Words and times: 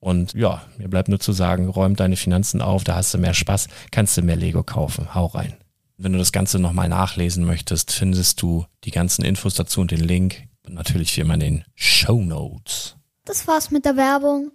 Und 0.00 0.34
ja, 0.34 0.62
mir 0.76 0.88
bleibt 0.88 1.08
nur 1.08 1.20
zu 1.20 1.32
sagen, 1.32 1.68
räum 1.68 1.96
deine 1.96 2.16
Finanzen 2.16 2.62
auf, 2.62 2.84
da 2.84 2.94
hast 2.94 3.14
du 3.14 3.18
mehr 3.18 3.34
Spaß, 3.34 3.68
kannst 3.90 4.16
du 4.16 4.22
mehr 4.22 4.36
Lego 4.36 4.62
kaufen. 4.62 5.14
Hau 5.14 5.26
rein. 5.26 5.56
Wenn 5.96 6.12
du 6.12 6.18
das 6.18 6.30
Ganze 6.30 6.60
nochmal 6.60 6.88
nachlesen 6.88 7.44
möchtest, 7.44 7.90
findest 7.90 8.40
du 8.40 8.66
die 8.84 8.92
ganzen 8.92 9.24
Infos 9.24 9.54
dazu 9.54 9.80
und 9.80 9.90
den 9.90 10.00
Link. 10.00 10.44
Und 10.64 10.74
natürlich 10.74 11.16
wie 11.16 11.22
immer 11.22 11.34
in 11.34 11.40
den 11.40 11.64
Show 11.74 12.20
Notes. 12.22 12.96
Das 13.24 13.48
war's 13.48 13.70
mit 13.70 13.84
der 13.84 13.96
Werbung. 13.96 14.52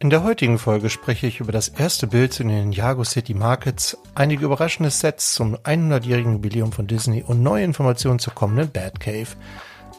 In 0.00 0.10
der 0.10 0.22
heutigen 0.22 0.58
Folge 0.58 0.90
spreche 0.90 1.26
ich 1.26 1.40
über 1.40 1.52
das 1.52 1.68
erste 1.68 2.06
Bild 2.06 2.32
zu 2.32 2.44
den 2.44 2.72
Jago 2.72 3.04
City 3.04 3.32
Markets, 3.32 3.96
einige 4.14 4.44
überraschende 4.44 4.90
Sets 4.90 5.34
zum 5.34 5.56
100-jährigen 5.56 6.34
Jubiläum 6.34 6.72
von 6.72 6.86
Disney 6.86 7.22
und 7.22 7.42
neue 7.42 7.64
Informationen 7.64 8.18
zur 8.18 8.34
kommenden 8.34 8.70
Batcave. 8.70 9.28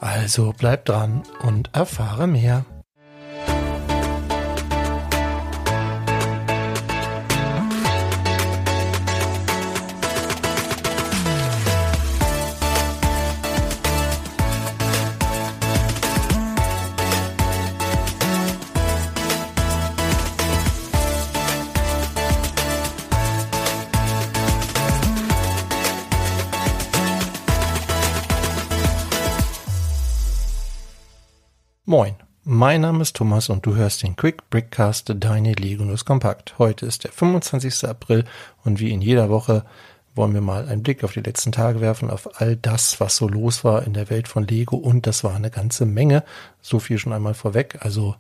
Also 0.02 0.54
bleib 0.58 0.86
dran 0.86 1.24
und 1.42 1.70
erfahre 1.74 2.28
mehr. 2.28 2.66
Mein 32.56 32.82
Name 32.82 33.02
ist 33.02 33.18
Thomas 33.18 33.50
und 33.50 33.66
du 33.66 33.76
hörst 33.76 34.02
den 34.02 34.16
Quick 34.16 34.50
Brickcast 34.50 35.14
Deine 35.20 35.52
Lego 35.52 35.84
News 35.84 36.06
Kompakt. 36.06 36.58
Heute 36.58 36.86
ist 36.86 37.04
der 37.04 37.12
25. 37.12 37.86
April 37.86 38.24
und 38.64 38.80
wie 38.80 38.92
in 38.92 39.02
jeder 39.02 39.30
Woche 39.30 39.66
wollen 40.16 40.34
wir 40.34 40.40
mal 40.40 40.66
einen 40.70 40.82
Blick 40.82 41.04
auf 41.04 41.12
die 41.12 41.20
letzten 41.20 41.52
Tage 41.52 41.82
werfen, 41.82 42.10
auf 42.10 42.40
all 42.40 42.56
das, 42.56 43.02
was 43.02 43.18
so 43.18 43.28
los 43.28 43.66
war 43.66 43.84
in 43.84 43.92
der 43.92 44.10
Welt 44.10 44.30
von 44.30 44.48
Lego 44.48 44.78
und 44.78 45.06
das 45.06 45.26
war 45.26 45.36
eine 45.36 45.52
ganze 45.52 45.86
Menge. 45.86 46.24
So 46.62 46.80
viel 46.80 46.98
schon 46.98 47.12
einmal 47.12 47.34
vorweg. 47.34 47.80
Also 47.82 48.16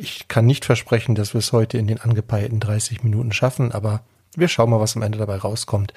ich 0.00 0.26
kann 0.28 0.46
nicht 0.46 0.64
versprechen, 0.64 1.14
dass 1.14 1.34
wir 1.34 1.40
es 1.40 1.52
heute 1.52 1.76
in 1.76 1.86
den 1.86 2.00
angepeilten 2.00 2.58
30 2.58 3.02
Minuten 3.02 3.32
schaffen, 3.32 3.70
aber 3.70 4.00
wir 4.34 4.48
schauen 4.48 4.70
mal, 4.70 4.80
was 4.80 4.96
am 4.96 5.02
Ende 5.02 5.18
dabei 5.18 5.36
rauskommt. 5.36 5.92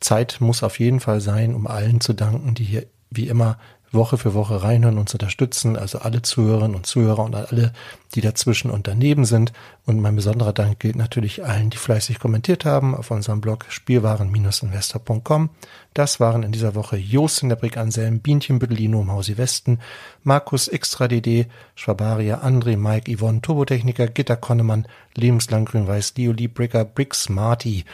Zeit 0.00 0.38
muss 0.40 0.62
auf 0.62 0.78
jeden 0.78 1.00
Fall 1.00 1.20
sein, 1.20 1.54
um 1.54 1.66
allen 1.66 2.00
zu 2.00 2.14
danken, 2.14 2.54
die 2.54 2.64
hier 2.64 2.86
wie 3.10 3.28
immer 3.28 3.58
Woche 3.90 4.18
für 4.18 4.34
Woche 4.34 4.62
reinhören, 4.62 4.98
uns 4.98 5.14
unterstützen, 5.14 5.76
also 5.76 5.98
alle 5.98 6.22
Zuhörerinnen 6.22 6.76
und 6.76 6.86
Zuhörer 6.86 7.24
und 7.24 7.34
alle, 7.34 7.72
die 8.14 8.20
dazwischen 8.20 8.70
und 8.70 8.86
daneben 8.86 9.24
sind. 9.24 9.52
Und 9.86 10.00
mein 10.00 10.16
besonderer 10.16 10.52
Dank 10.52 10.78
gilt 10.78 10.96
natürlich 10.96 11.44
allen, 11.44 11.70
die 11.70 11.76
fleißig 11.76 12.18
kommentiert 12.18 12.64
haben 12.64 12.94
auf 12.94 13.10
unserem 13.10 13.40
Blog 13.40 13.66
spielwaren-investor.com. 13.68 15.50
Das 15.94 16.20
waren 16.20 16.42
in 16.42 16.52
dieser 16.52 16.74
Woche 16.74 16.96
Jost 16.96 17.42
in 17.42 17.48
der 17.48 17.56
Brick 17.56 17.76
Anselm, 17.76 18.20
Bienchen 18.20 18.58
Büttelino 18.58 19.00
im 19.00 19.10
Hausi 19.10 19.38
Westen, 19.38 19.80
Markus 20.22 20.68
Extra 20.68 21.08
DD, 21.08 21.46
Schwabaria, 21.74 22.42
André, 22.44 22.76
Mike, 22.76 23.14
Yvonne, 23.14 23.40
Turbotechniker, 23.40 24.08
Gitter 24.08 24.36
Konnemann, 24.36 24.86
Lebenslang 25.14 25.64
Grün-Weiß, 25.64 26.14
Lioli, 26.16 26.48
Bricker, 26.48 26.84
Bricks, 26.84 27.28
Marty 27.28 27.84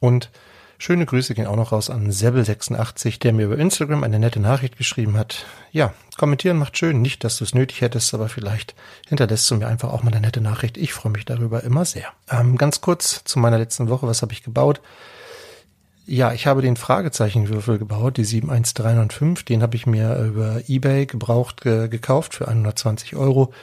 und 0.00 0.30
Schöne 0.78 1.06
Grüße 1.06 1.34
gehen 1.34 1.46
auch 1.46 1.56
noch 1.56 1.72
raus 1.72 1.90
an 1.90 2.10
Sebbel86, 2.10 3.20
der 3.20 3.32
mir 3.32 3.46
über 3.46 3.58
Instagram 3.58 4.04
eine 4.04 4.18
nette 4.18 4.40
Nachricht 4.40 4.76
geschrieben 4.76 5.16
hat. 5.16 5.46
Ja, 5.72 5.94
kommentieren 6.16 6.58
macht 6.58 6.76
schön. 6.76 7.00
Nicht, 7.00 7.24
dass 7.24 7.38
du 7.38 7.44
es 7.44 7.54
nötig 7.54 7.80
hättest, 7.80 8.12
aber 8.14 8.28
vielleicht 8.28 8.74
hinterlässt 9.08 9.50
du 9.50 9.56
mir 9.56 9.68
einfach 9.68 9.92
auch 9.92 10.02
mal 10.02 10.12
eine 10.12 10.20
nette 10.20 10.40
Nachricht. 10.40 10.76
Ich 10.76 10.92
freue 10.92 11.12
mich 11.12 11.24
darüber 11.24 11.62
immer 11.62 11.84
sehr. 11.84 12.08
Ähm, 12.30 12.58
ganz 12.58 12.80
kurz 12.80 13.22
zu 13.24 13.38
meiner 13.38 13.58
letzten 13.58 13.88
Woche. 13.88 14.06
Was 14.06 14.22
habe 14.22 14.32
ich 14.32 14.42
gebaut? 14.42 14.80
Ja, 16.06 16.32
ich 16.32 16.46
habe 16.46 16.60
den 16.60 16.76
Fragezeichenwürfel 16.76 17.78
gebaut, 17.78 18.18
die 18.18 18.24
71305. 18.24 19.44
Den 19.44 19.62
habe 19.62 19.76
ich 19.76 19.86
mir 19.86 20.18
über 20.18 20.60
Ebay 20.68 21.06
gebraucht 21.06 21.62
ge 21.62 21.88
gekauft 21.88 22.34
für 22.34 22.46
120 22.46 23.16
Euro. 23.16 23.54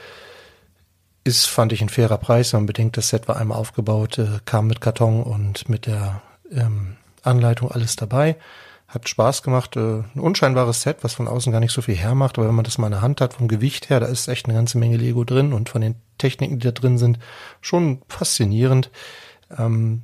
Ist, 1.24 1.46
fand 1.46 1.72
ich, 1.72 1.82
ein 1.82 1.88
fairer 1.88 2.18
Preis. 2.18 2.52
Man 2.52 2.66
bedenkt, 2.66 2.96
das 2.96 3.10
Set 3.10 3.28
war 3.28 3.36
einmal 3.36 3.58
aufgebaut, 3.58 4.18
äh, 4.18 4.40
kam 4.44 4.66
mit 4.66 4.80
Karton 4.80 5.22
und 5.22 5.68
mit 5.68 5.86
der 5.86 6.20
ähm, 6.50 6.96
Anleitung 7.22 7.70
alles 7.70 7.96
dabei. 7.96 8.36
Hat 8.88 9.08
Spaß 9.08 9.42
gemacht. 9.42 9.76
Äh, 9.76 10.02
ein 10.14 10.20
unscheinbares 10.20 10.82
Set, 10.82 10.98
was 11.02 11.14
von 11.14 11.28
außen 11.28 11.52
gar 11.52 11.60
nicht 11.60 11.72
so 11.72 11.82
viel 11.82 11.96
hermacht, 11.96 12.38
aber 12.38 12.48
wenn 12.48 12.54
man 12.54 12.64
das 12.64 12.78
mal 12.78 12.88
in 12.88 12.92
der 12.92 13.02
Hand 13.02 13.20
hat, 13.20 13.34
vom 13.34 13.48
Gewicht 13.48 13.90
her, 13.90 14.00
da 14.00 14.06
ist 14.06 14.28
echt 14.28 14.46
eine 14.46 14.54
ganze 14.54 14.78
Menge 14.78 14.96
Lego 14.96 15.24
drin 15.24 15.52
und 15.52 15.68
von 15.68 15.80
den 15.80 15.94
Techniken, 16.18 16.58
die 16.58 16.66
da 16.66 16.72
drin 16.72 16.98
sind, 16.98 17.18
schon 17.60 18.02
faszinierend. 18.08 18.90
Ähm, 19.56 20.02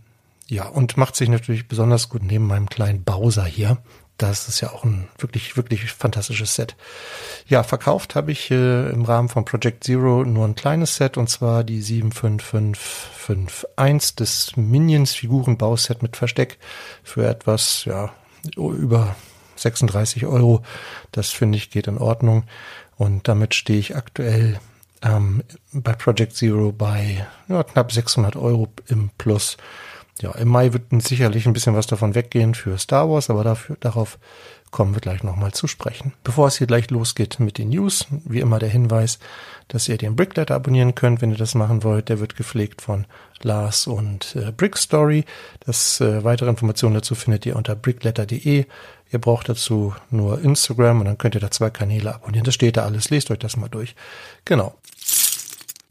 ja, 0.49 0.67
und 0.67 0.97
macht 0.97 1.15
sich 1.17 1.29
natürlich 1.29 1.69
besonders 1.69 2.09
gut 2.09 2.23
neben 2.23 2.47
meinem 2.47 2.69
kleinen 2.69 3.05
Bowser 3.05 3.45
hier. 3.45 3.79
Das 4.19 4.49
ist 4.49 4.61
ja 4.61 4.71
auch 4.73 4.85
ein 4.85 5.09
wirklich, 5.19 5.57
wirklich 5.57 5.91
fantastisches 5.93 6.57
Set. 6.57 6.77
Ja, 7.47 7.63
verkauft 7.63 8.17
habe 8.17 8.33
ich 8.33 8.51
äh, 8.51 8.91
im 8.91 9.05
Rahmen 9.05 9.29
von 9.29 9.45
Project 9.45 9.85
Zero 9.85 10.25
nur 10.25 10.45
ein 10.45 10.57
kleines 10.57 10.97
Set 10.97 11.17
und 11.17 11.31
zwar 11.31 11.63
die 11.63 11.81
75551, 11.81 14.17
das 14.17 14.57
Minions 14.57 15.15
Figurenbauset 15.15 16.03
mit 16.03 16.17
Versteck 16.17 16.59
für 17.05 17.29
etwas, 17.29 17.85
ja, 17.85 18.13
über 18.57 19.15
36 19.55 20.27
Euro. 20.27 20.65
Das 21.13 21.31
finde 21.31 21.59
ich 21.59 21.71
geht 21.71 21.87
in 21.87 21.99
Ordnung. 21.99 22.43
Und 22.97 23.29
damit 23.29 23.55
stehe 23.55 23.79
ich 23.79 23.95
aktuell 23.95 24.59
ähm, 25.03 25.45
bei 25.73 25.93
Project 25.93 26.35
Zero 26.35 26.73
bei 26.73 27.25
ja, 27.49 27.63
knapp 27.63 27.93
600 27.93 28.35
Euro 28.35 28.67
im 28.89 29.11
Plus 29.17 29.59
ja, 30.23 30.33
im 30.33 30.49
Mai 30.49 30.73
wird 30.73 30.85
sicherlich 31.03 31.47
ein 31.47 31.53
bisschen 31.53 31.75
was 31.75 31.87
davon 31.87 32.15
weggehen 32.15 32.55
für 32.55 32.77
Star 32.79 33.09
Wars, 33.09 33.31
aber 33.31 33.45
dafür, 33.45 33.77
darauf 33.81 34.19
kommen 34.71 34.95
wir 34.95 35.01
gleich 35.01 35.23
nochmal 35.23 35.53
zu 35.53 35.67
sprechen. 35.67 36.13
Bevor 36.25 36.49
es 36.49 36.59
hier 36.59 36.67
gleich 36.67 36.91
losgeht 36.91 37.41
mit 37.41 37.59
den 37.59 37.71
News, 37.71 38.07
wie 38.25 38.41
immer 38.41 38.59
der 38.59 38.69
Hinweis, 38.69 39.19
dass 39.69 39.89
ihr 39.89 39.97
den 39.97 40.17
Brickletter 40.17 40.55
abonnieren 40.55 40.95
könnt, 40.95 41.23
wenn 41.23 41.31
ihr 41.31 41.39
das 41.39 41.55
machen 41.55 41.85
wollt. 41.85 42.09
Der 42.09 42.21
wird 42.21 42.37
gepflegt 42.37 42.83
von 42.83 43.07
Lars 43.43 43.87
und 43.87 44.37
äh, 44.37 44.53
Brick 44.53 44.77
Story. 44.77 45.25
Das 45.65 46.01
äh, 46.01 46.25
weitere 46.25 46.51
Informationen 46.51 46.95
dazu 46.95 47.15
findet 47.15 47.47
ihr 47.47 47.57
unter 47.57 47.77
brickletter.de. 47.77 48.67
Ihr 49.11 49.19
braucht 49.19 49.49
dazu 49.49 49.95
nur 50.11 50.41
Instagram 50.41 51.01
und 51.01 51.07
dann 51.07 51.19
könnt 51.19 51.35
ihr 51.35 51.41
da 51.41 51.51
zwei 51.51 51.71
Kanäle 51.71 52.15
abonnieren. 52.15 52.45
Das 52.45 52.55
steht 52.55 52.77
da 52.77 52.85
alles. 52.85 53.11
Lest 53.11 53.31
euch 53.31 53.39
das 53.39 53.57
mal 53.57 53.69
durch. 53.69 53.95
Genau. 54.45 54.75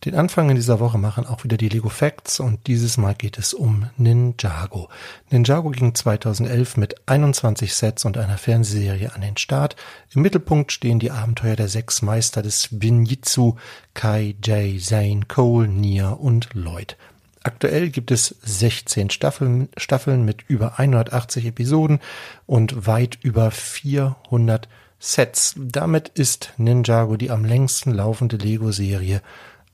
Den 0.07 0.15
Anfang 0.15 0.49
in 0.49 0.55
dieser 0.55 0.79
Woche 0.79 0.97
machen 0.97 1.25
auch 1.25 1.43
wieder 1.43 1.57
die 1.57 1.67
Lego 1.67 1.89
Facts 1.89 2.39
und 2.39 2.67
dieses 2.67 2.95
Mal 2.95 3.13
geht 3.13 3.37
es 3.37 3.53
um 3.53 3.89
Ninjago. 3.97 4.87
Ninjago 5.31 5.69
ging 5.71 5.93
2011 5.93 6.77
mit 6.77 6.95
21 7.09 7.75
Sets 7.75 8.05
und 8.05 8.17
einer 8.17 8.37
Fernsehserie 8.37 9.13
an 9.13 9.19
den 9.19 9.35
Start. 9.35 9.75
Im 10.15 10.21
Mittelpunkt 10.21 10.71
stehen 10.71 10.99
die 10.99 11.11
Abenteuer 11.11 11.57
der 11.57 11.67
sechs 11.67 12.01
Meister 12.01 12.41
des 12.41 12.69
Binjitsu, 12.71 13.57
Kai, 13.95 14.35
Jay, 14.41 14.79
Zane, 14.79 15.23
Cole, 15.27 15.67
Nia 15.67 16.11
und 16.11 16.53
Lloyd. 16.53 16.95
Aktuell 17.43 17.89
gibt 17.89 18.09
es 18.09 18.33
16 18.43 19.09
Staffeln, 19.09 19.67
Staffeln 19.75 20.23
mit 20.23 20.45
über 20.47 20.79
180 20.79 21.47
Episoden 21.47 21.99
und 22.45 22.87
weit 22.87 23.19
über 23.23 23.51
400 23.51 24.69
Sets. 24.99 25.53
Damit 25.57 26.07
ist 26.09 26.53
Ninjago 26.55 27.17
die 27.17 27.29
am 27.29 27.43
längsten 27.43 27.91
laufende 27.91 28.37
Lego-Serie 28.37 29.21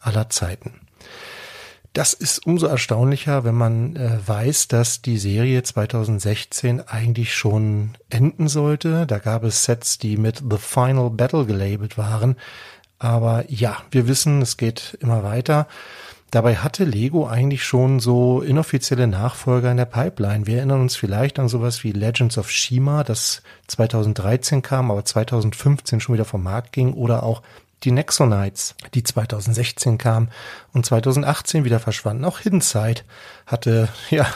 aller 0.06 0.30
Zeiten. 0.30 0.82
Das 1.94 2.14
ist 2.14 2.48
umso 2.48 2.66
erstaunlicher, 2.66 3.44
wenn 3.44 3.54
man 3.54 3.96
äh, 3.96 4.18
weiß, 4.26 4.68
dass 4.68 5.04
die 5.04 5.20
Serie 5.20 5.62
2016 5.62 6.82
eigentlich 6.88 7.36
schon 7.36 7.92
enden 8.10 8.48
sollte. 8.48 9.06
Da 9.06 9.20
gab 9.20 9.44
es 9.44 9.64
Sets, 9.64 10.00
die 10.00 10.18
mit 10.18 10.44
The 10.50 10.58
Final 10.58 11.12
Battle 11.12 11.46
gelabelt 11.46 12.00
waren. 12.00 12.36
Aber 12.98 13.46
ja, 13.48 13.78
wir 13.92 14.08
wissen, 14.08 14.42
es 14.42 14.58
geht 14.58 14.98
immer 15.02 15.24
weiter. 15.24 15.68
Dabei 16.32 16.56
hatte 16.56 16.84
Lego 16.84 17.28
eigentlich 17.28 17.64
schon 17.64 18.00
so 18.00 18.42
inoffizielle 18.42 19.06
Nachfolger 19.06 19.70
in 19.70 19.78
der 19.78 19.86
Pipeline. 19.86 20.48
Wir 20.48 20.58
erinnern 20.58 20.82
uns 20.82 20.96
vielleicht 20.96 21.38
an 21.38 21.48
sowas 21.48 21.84
wie 21.84 21.92
Legends 21.92 22.40
of 22.40 22.50
Shima, 22.50 23.04
das 23.04 23.44
2013 23.68 24.64
kam, 24.64 24.90
aber 24.90 25.06
2015 25.06 26.00
schon 26.00 26.16
wieder 26.16 26.26
vom 26.26 26.42
Markt 26.42 26.72
ging, 26.72 26.94
oder 26.94 27.22
auch 27.22 27.44
die 27.84 27.92
Nexonites, 27.92 28.76
die 28.94 29.04
2016 29.04 29.98
kam 29.98 30.30
und 30.74 30.86
2018 30.86 31.66
wieder 31.66 31.80
verschwanden. 31.80 32.26
Auch 32.26 32.40
Hidden 32.40 32.62
Side 32.62 33.02
hatte 33.46 33.90
ja 34.10 34.28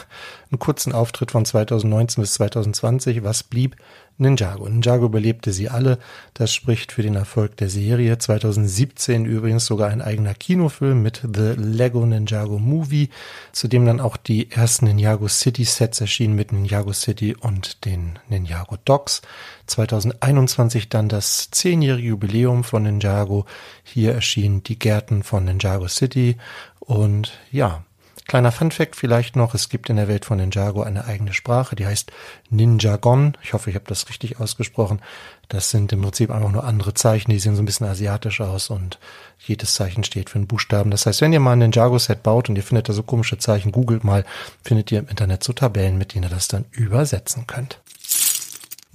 einen 0.50 0.58
kurzen 0.58 0.92
Auftritt 0.92 1.30
von 1.30 1.44
2019 1.44 2.22
bis 2.22 2.34
2020. 2.34 3.24
Was 3.24 3.42
blieb? 3.42 3.76
Ninjago. 4.18 4.68
Ninjago 4.68 5.06
überlebte 5.06 5.52
sie 5.52 5.68
alle. 5.68 5.98
Das 6.34 6.52
spricht 6.52 6.92
für 6.92 7.02
den 7.02 7.14
Erfolg 7.14 7.56
der 7.56 7.70
Serie. 7.70 8.18
2017 8.18 9.24
übrigens 9.24 9.64
sogar 9.64 9.90
ein 9.90 10.02
eigener 10.02 10.34
Kinofilm 10.34 11.02
mit 11.02 11.22
The 11.22 11.54
Lego 11.56 12.04
Ninjago 12.04 12.58
Movie, 12.58 13.10
zu 13.52 13.68
dem 13.68 13.86
dann 13.86 14.00
auch 14.00 14.16
die 14.16 14.50
ersten 14.50 14.86
Ninjago 14.86 15.28
City 15.28 15.64
Sets 15.64 16.00
erschienen 16.00 16.34
mit 16.34 16.52
Ninjago 16.52 16.92
City 16.92 17.36
und 17.38 17.84
den 17.84 18.18
Ninjago 18.28 18.76
Dogs. 18.84 19.22
2021 19.66 20.88
dann 20.88 21.08
das 21.08 21.50
zehnjährige 21.50 22.08
Jubiläum 22.08 22.64
von 22.64 22.82
Ninjago. 22.82 23.46
Hier 23.84 24.14
erschienen 24.14 24.62
die 24.64 24.78
Gärten 24.78 25.22
von 25.22 25.44
Ninjago 25.44 25.86
City 25.86 26.36
und 26.80 27.38
ja, 27.52 27.84
Kleiner 28.28 28.52
Funfact 28.52 28.94
vielleicht 28.94 29.36
noch, 29.36 29.54
es 29.54 29.70
gibt 29.70 29.88
in 29.88 29.96
der 29.96 30.06
Welt 30.06 30.26
von 30.26 30.36
Ninjago 30.36 30.82
eine 30.82 31.06
eigene 31.06 31.32
Sprache, 31.32 31.74
die 31.76 31.86
heißt 31.86 32.12
Ninjagon. 32.50 33.38
Ich 33.42 33.54
hoffe, 33.54 33.70
ich 33.70 33.74
habe 33.74 33.86
das 33.88 34.10
richtig 34.10 34.38
ausgesprochen. 34.38 35.00
Das 35.48 35.70
sind 35.70 35.94
im 35.94 36.02
Prinzip 36.02 36.30
einfach 36.30 36.52
nur 36.52 36.64
andere 36.64 36.92
Zeichen, 36.92 37.30
die 37.30 37.38
sehen 37.38 37.56
so 37.56 37.62
ein 37.62 37.64
bisschen 37.64 37.86
asiatisch 37.86 38.42
aus 38.42 38.68
und 38.68 38.98
jedes 39.38 39.72
Zeichen 39.72 40.04
steht 40.04 40.28
für 40.28 40.36
einen 40.36 40.46
Buchstaben. 40.46 40.90
Das 40.90 41.06
heißt, 41.06 41.22
wenn 41.22 41.32
ihr 41.32 41.40
mal 41.40 41.52
ein 41.52 41.60
Ninjago-Set 41.60 42.22
baut 42.22 42.50
und 42.50 42.56
ihr 42.56 42.62
findet 42.62 42.90
da 42.90 42.92
so 42.92 43.02
komische 43.02 43.38
Zeichen, 43.38 43.72
googelt 43.72 44.04
mal, 44.04 44.26
findet 44.62 44.92
ihr 44.92 44.98
im 44.98 45.08
Internet 45.08 45.42
so 45.42 45.54
Tabellen, 45.54 45.96
mit 45.96 46.12
denen 46.12 46.24
ihr 46.24 46.28
das 46.28 46.48
dann 46.48 46.66
übersetzen 46.70 47.46
könnt. 47.46 47.80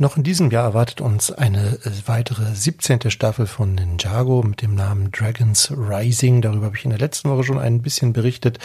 Noch 0.04 0.18
in 0.18 0.24
diesem 0.24 0.52
Jahr 0.52 0.66
erwartet 0.66 1.00
uns 1.00 1.32
eine 1.32 1.80
äh, 1.86 1.92
weitere 2.08 2.54
17. 2.54 3.10
Staffel 3.10 3.48
von 3.48 3.74
Ninjago 3.74 4.44
mit 4.44 4.62
dem 4.62 4.76
Namen 4.76 5.14
Dragons 5.14 5.72
Rising. 5.72 6.42
Darüber 6.42 6.66
habe 6.66 6.76
ich 6.76 6.84
in 6.84 6.90
der 6.90 7.00
letzten 7.00 7.30
Woche 7.30 7.46
schon 7.46 7.58
ein 7.58 7.82
bisschen 7.82 8.12
berichtet. 8.12 8.60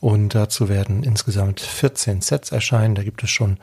Und 0.00 0.36
dazu 0.36 0.68
werden 0.68 1.02
insgesamt 1.02 1.58
14 1.58 2.20
Sets 2.20 2.52
erscheinen. 2.52 2.94
Da 2.94 3.02
gibt 3.02 3.24
es 3.24 3.30
schon 3.30 3.58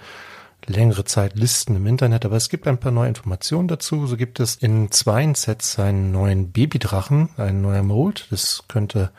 längere 0.65 1.05
Zeit 1.05 1.35
Listen 1.35 1.77
im 1.77 1.87
Internet, 1.87 2.25
aber 2.25 2.35
es 2.35 2.49
gibt 2.49 2.67
ein 2.67 2.77
paar 2.77 2.91
neue 2.91 3.07
Informationen 3.07 3.69
dazu. 3.69 4.05
So 4.05 4.17
gibt 4.17 4.41
es 4.41 4.57
in 4.57 4.91
zwei 4.91 5.33
Sets 5.33 5.79
einen 5.79 6.11
neuen 6.11 6.51
Babydrachen, 6.51 7.29
ein 7.37 7.61
neuer 7.61 7.83
Mold. 7.83 8.27
Das 8.31 8.65
könnte 8.67 9.11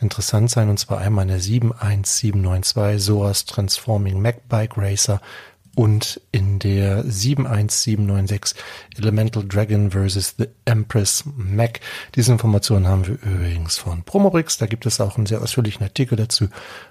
interessant 0.00 0.50
sein, 0.50 0.68
und 0.68 0.78
zwar 0.78 0.98
einmal 0.98 1.22
in 1.22 1.28
der 1.28 1.40
71792 1.40 3.00
SOAS 3.00 3.44
Transforming 3.44 4.20
Mac 4.20 4.48
Bike 4.48 4.76
Racer 4.76 5.20
und 5.74 6.20
in 6.32 6.58
der 6.58 7.04
71796 7.04 8.62
Elemental 8.98 9.44
Dragon 9.44 9.90
vs. 9.90 10.34
The 10.38 10.48
Empress 10.64 11.24
Mac. 11.36 11.80
Diese 12.14 12.32
Informationen 12.32 12.86
haben 12.86 13.06
wir 13.06 13.14
übrigens 13.22 13.78
von 13.78 14.02
Promobrix. 14.02 14.58
Da 14.58 14.66
gibt 14.66 14.84
es 14.84 15.00
auch 15.00 15.16
einen 15.16 15.26
sehr 15.26 15.40
ausführlichen 15.40 15.82
Artikel 15.82 16.16
dazu, 16.16 16.48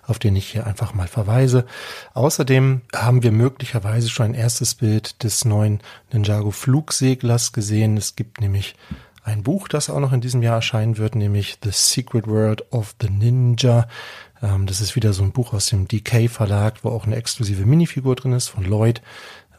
auf 0.07 0.17
den 0.17 0.35
ich 0.35 0.47
hier 0.47 0.65
einfach 0.65 0.93
mal 0.93 1.07
verweise. 1.07 1.65
Außerdem 2.13 2.81
haben 2.95 3.23
wir 3.23 3.31
möglicherweise 3.31 4.09
schon 4.09 4.27
ein 4.27 4.33
erstes 4.33 4.75
Bild 4.75 5.23
des 5.23 5.45
neuen 5.45 5.81
Ninjago 6.11 6.51
Flugseglers 6.51 7.53
gesehen. 7.53 7.97
Es 7.97 8.15
gibt 8.15 8.41
nämlich 8.41 8.75
ein 9.23 9.43
Buch, 9.43 9.67
das 9.67 9.89
auch 9.89 9.99
noch 9.99 10.13
in 10.13 10.21
diesem 10.21 10.41
Jahr 10.41 10.55
erscheinen 10.55 10.97
wird, 10.97 11.15
nämlich 11.15 11.59
The 11.63 11.69
Secret 11.71 12.27
World 12.27 12.71
of 12.71 12.95
the 12.99 13.09
Ninja. 13.09 13.87
Ähm, 14.41 14.65
das 14.65 14.81
ist 14.81 14.95
wieder 14.95 15.13
so 15.13 15.23
ein 15.23 15.31
Buch 15.31 15.53
aus 15.53 15.67
dem 15.67 15.87
DK 15.87 16.29
Verlag, 16.29 16.83
wo 16.83 16.89
auch 16.89 17.05
eine 17.05 17.15
exklusive 17.15 17.65
Minifigur 17.65 18.15
drin 18.15 18.33
ist 18.33 18.49
von 18.49 18.63
Lloyd 18.63 19.01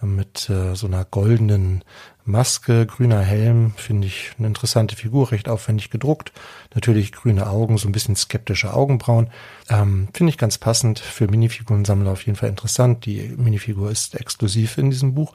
äh, 0.03 0.07
mit 0.07 0.49
äh, 0.51 0.75
so 0.75 0.87
einer 0.87 1.05
goldenen 1.05 1.85
Maske, 2.25 2.87
grüner 2.87 3.21
Helm, 3.21 3.73
finde 3.77 4.07
ich 4.07 4.31
eine 4.39 4.47
interessante 4.47 4.95
Figur, 4.95 5.33
recht 5.33 5.49
aufwendig 5.49 5.91
gedruckt. 5.91 6.33
Natürlich 6.73 7.11
grüne 7.11 7.49
Augen, 7.49 7.79
so 7.79 7.89
ein 7.89 7.93
bisschen 7.93 8.15
skeptische 8.15 8.75
Augenbrauen. 8.75 9.29
Ähm, 9.69 10.09
finde 10.15 10.31
ich 10.31 10.39
ganz 10.39 10.59
passend 10.59 11.01
für 11.01 11.27
Minifigurensammler 11.27 12.13
auf 12.13 12.25
jeden 12.25 12.37
Fall 12.37 12.49
interessant. 12.49 13.07
Die 13.07 13.35
Minifigur 13.37 13.91
ist 13.91 14.15
exklusiv 14.15 14.79
in 14.79 14.91
diesem 14.91 15.15
Buch. 15.15 15.35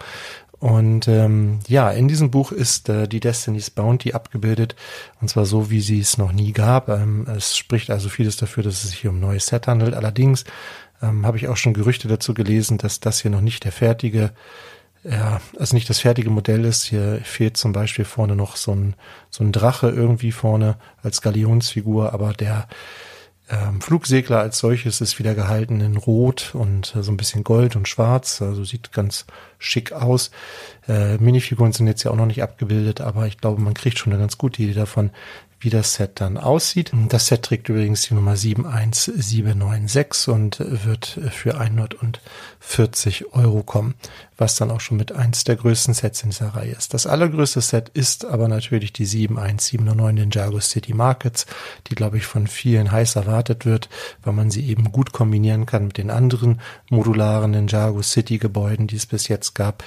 Und 0.60 1.08
ähm, 1.08 1.60
ja, 1.68 1.92
in 1.92 2.08
diesem 2.08 2.32
Buch 2.32 2.52
ist 2.52 2.90
äh, 2.90 3.08
die 3.08 3.20
Destiny's 3.20 3.70
Bounty 3.70 4.14
abgebildet, 4.14 4.76
und 5.22 5.30
zwar 5.30 5.46
so, 5.46 5.70
wie 5.70 5.82
sie 5.82 6.00
es 6.00 6.18
noch 6.18 6.32
nie 6.32 6.52
gab. 6.52 6.90
Ähm, 6.90 7.28
es 7.28 7.56
spricht 7.56 7.92
also 7.92 8.10
vieles 8.10 8.38
dafür, 8.38 8.64
dass 8.64 8.84
es 8.84 8.90
sich 8.90 9.00
hier 9.00 9.12
um 9.12 9.18
ein 9.18 9.22
neues 9.22 9.48
Set 9.48 9.68
handelt. 9.68 9.94
Allerdings 9.94 10.46
ähm, 11.02 11.26
habe 11.26 11.38
ich 11.38 11.48
auch 11.48 11.58
schon 11.58 11.74
Gerüchte 11.74 12.08
dazu 12.08 12.34
gelesen, 12.34 12.80
dass 12.80 13.00
das 13.00 13.22
hier 13.22 13.30
noch 13.30 13.42
nicht 13.42 13.66
der 13.66 13.72
fertige 13.72 14.32
ja, 15.04 15.40
also 15.58 15.76
nicht 15.76 15.90
das 15.90 16.00
fertige 16.00 16.30
Modell 16.30 16.66
ist. 16.66 16.84
Hier 16.84 17.22
fehlt 17.24 17.58
zum 17.58 17.72
Beispiel 17.72 18.06
vorne 18.06 18.36
noch 18.36 18.56
so 18.56 18.74
ein, 18.74 18.96
so 19.30 19.44
ein 19.44 19.52
Drache 19.52 19.90
irgendwie 19.90 20.32
vorne 20.32 20.76
als 21.02 21.22
Galionsfigur, 21.22 22.14
aber 22.14 22.34
der 22.34 22.68
ähm, 23.50 23.80
Flugsegler 23.80 24.40
als 24.40 24.60
solches 24.60 25.00
ist 25.00 25.20
wieder 25.20 25.34
gehalten 25.34 25.80
in 25.80 25.96
Rot 25.96 26.54
und 26.54 26.94
äh, 26.96 27.04
so 27.04 27.12
ein 27.12 27.18
bisschen 27.18 27.44
Gold 27.44 27.76
und 27.76 27.88
Schwarz. 27.88 28.42
Also 28.42 28.64
sieht 28.64 28.92
ganz 28.92 29.26
schick 29.58 29.94
aus. 29.94 30.32
Äh, 30.88 31.18
Minifiguren 31.18 31.72
sind 31.72 31.88
jetzt 31.88 32.04
ja 32.04 32.12
auch 32.12 32.16
noch 32.16 32.26
nicht 32.26 32.44
abgebildet, 32.44 33.00
aber 33.00 33.26
ich 33.28 33.38
glaube, 33.38 33.62
man 33.62 33.74
kriegt 33.74 34.00
schon 34.00 34.12
eine 34.12 34.22
ganz 34.22 34.38
gute 34.38 34.62
Idee 34.62 34.74
davon, 34.74 35.12
wie 35.60 35.70
das 35.70 35.94
Set 35.94 36.20
dann 36.22 36.38
aussieht. 36.38 36.92
Das 37.10 37.28
Set 37.28 37.44
trägt 37.44 37.70
übrigens 37.70 38.04
die 38.04 38.14
Nummer 38.14 38.36
71796 38.36 40.28
und 40.34 40.60
wird 40.60 41.20
für 41.32 41.58
140 41.60 43.34
Euro 43.34 43.64
kommen, 43.64 43.96
was 44.38 44.56
dann 44.56 44.72
auch 44.72 44.82
schon 44.82 44.98
mit 44.98 45.12
eins 45.12 45.44
der 45.44 45.56
größten 45.56 45.94
Sets 45.94 46.24
in 46.24 46.30
dieser 46.30 46.50
Reihe 46.50 46.72
ist. 46.72 46.94
Das 46.94 47.08
allergrößte 47.08 47.62
Set 47.62 47.90
ist 47.90 48.26
aber 48.26 48.48
natürlich 48.48 48.94
die 48.94 49.06
71709 49.06 50.16
Ninjago 50.16 50.60
City 50.60 50.94
Markets, 50.94 51.46
die 51.88 51.96
glaube 51.96 52.18
ich 52.18 52.26
von 52.26 52.48
vielen 52.48 52.92
heiß 52.92 53.16
erwartet 53.16 53.66
wird, 53.66 53.90
weil 54.24 54.34
man 54.34 54.52
sie 54.52 54.68
eben 54.68 54.92
gut 54.92 55.12
kombinieren 55.12 55.66
kann 55.66 55.88
mit 55.88 55.98
den 55.98 56.12
anderen 56.12 56.62
modularen 56.90 57.52
Ninjago 57.52 58.02
City 58.02 58.38
Gebäuden, 58.38 58.88
die 58.88 58.96
es 58.96 59.06
bis 59.06 59.28
jetzt 59.28 59.56
gab. 59.56 59.84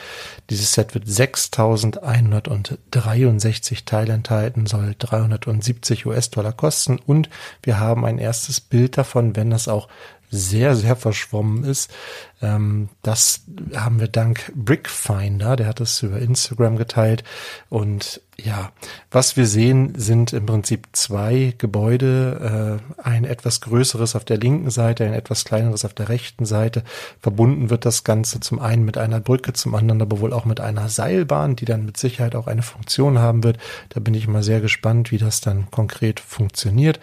Dieses 0.51 0.73
Set 0.73 0.95
wird 0.95 1.09
6163 1.09 3.85
Teile 3.85 4.13
enthalten, 4.13 4.67
soll 4.67 4.95
300 4.99 5.41
70 5.61 6.07
US-Dollar 6.07 6.53
kosten 6.53 6.99
und 6.99 7.31
wir 7.63 7.79
haben 7.79 8.05
ein 8.05 8.19
erstes 8.19 8.61
Bild 8.61 8.99
davon, 8.99 9.37
wenn 9.37 9.51
das 9.51 9.69
auch 9.69 9.89
sehr, 10.31 10.77
sehr 10.77 10.97
verschwommen 10.97 11.65
ist. 11.65 11.91
Ähm, 12.41 12.89
das 13.03 13.43
haben 13.75 14.01
wir 14.01 14.09
dank 14.09 14.53
Brickfinder, 14.55 15.57
der 15.57 15.67
hat 15.67 15.81
es 15.81 16.03
über 16.03 16.19
Instagram 16.19 16.77
geteilt. 16.77 17.25
Und 17.69 18.23
ja, 18.37 18.73
was 19.11 19.37
wir 19.37 19.47
sehen, 19.47 19.93
sind 19.97 20.33
im 20.33 20.47
Prinzip 20.47 20.89
zwei 20.93 21.55
Gebäude, 21.59 22.81
äh, 22.97 23.03
ein 23.03 23.25
etwas 23.25 23.61
größeres 23.61 24.17
auf 24.17 24.25
der 24.25 24.39
linken 24.39 24.71
Seite, 24.71 25.05
ein 25.05 25.13
etwas 25.13 25.45
kleineres 25.45 25.85
auf 25.85 25.93
der 25.95 26.09
rechten 26.09 26.47
Seite. 26.47 26.85
Verbunden 27.21 27.69
wird 27.69 27.85
das 27.85 28.05
Ganze 28.05 28.41
zum 28.41 28.59
einen 28.61 28.85
mit 28.85 28.97
einer 28.97 29.21
Brücke, 29.21 29.53
zum 29.53 29.75
anderen 29.75 30.01
aber 30.01 30.21
wohl 30.21 30.33
auch 30.33 30.45
mit 30.45 30.61
einer 30.61 30.89
Seilbahn, 30.89 31.57
die 31.57 31.67
dann 31.67 31.85
mit 31.85 31.97
Sicherheit 31.97 32.35
auch 32.35 32.47
eine 32.47 32.63
Funktion 32.63 33.19
haben 33.19 33.45
wird. 33.45 33.59
Da 33.91 34.01
bin 34.01 34.15
ich 34.15 34.29
mal 34.29 34.43
sehr 34.43 34.61
gespannt, 34.61 35.11
wie 35.11 35.19
das 35.19 35.41
dann 35.41 35.71
konkret 35.71 36.21
funktioniert. 36.21 37.01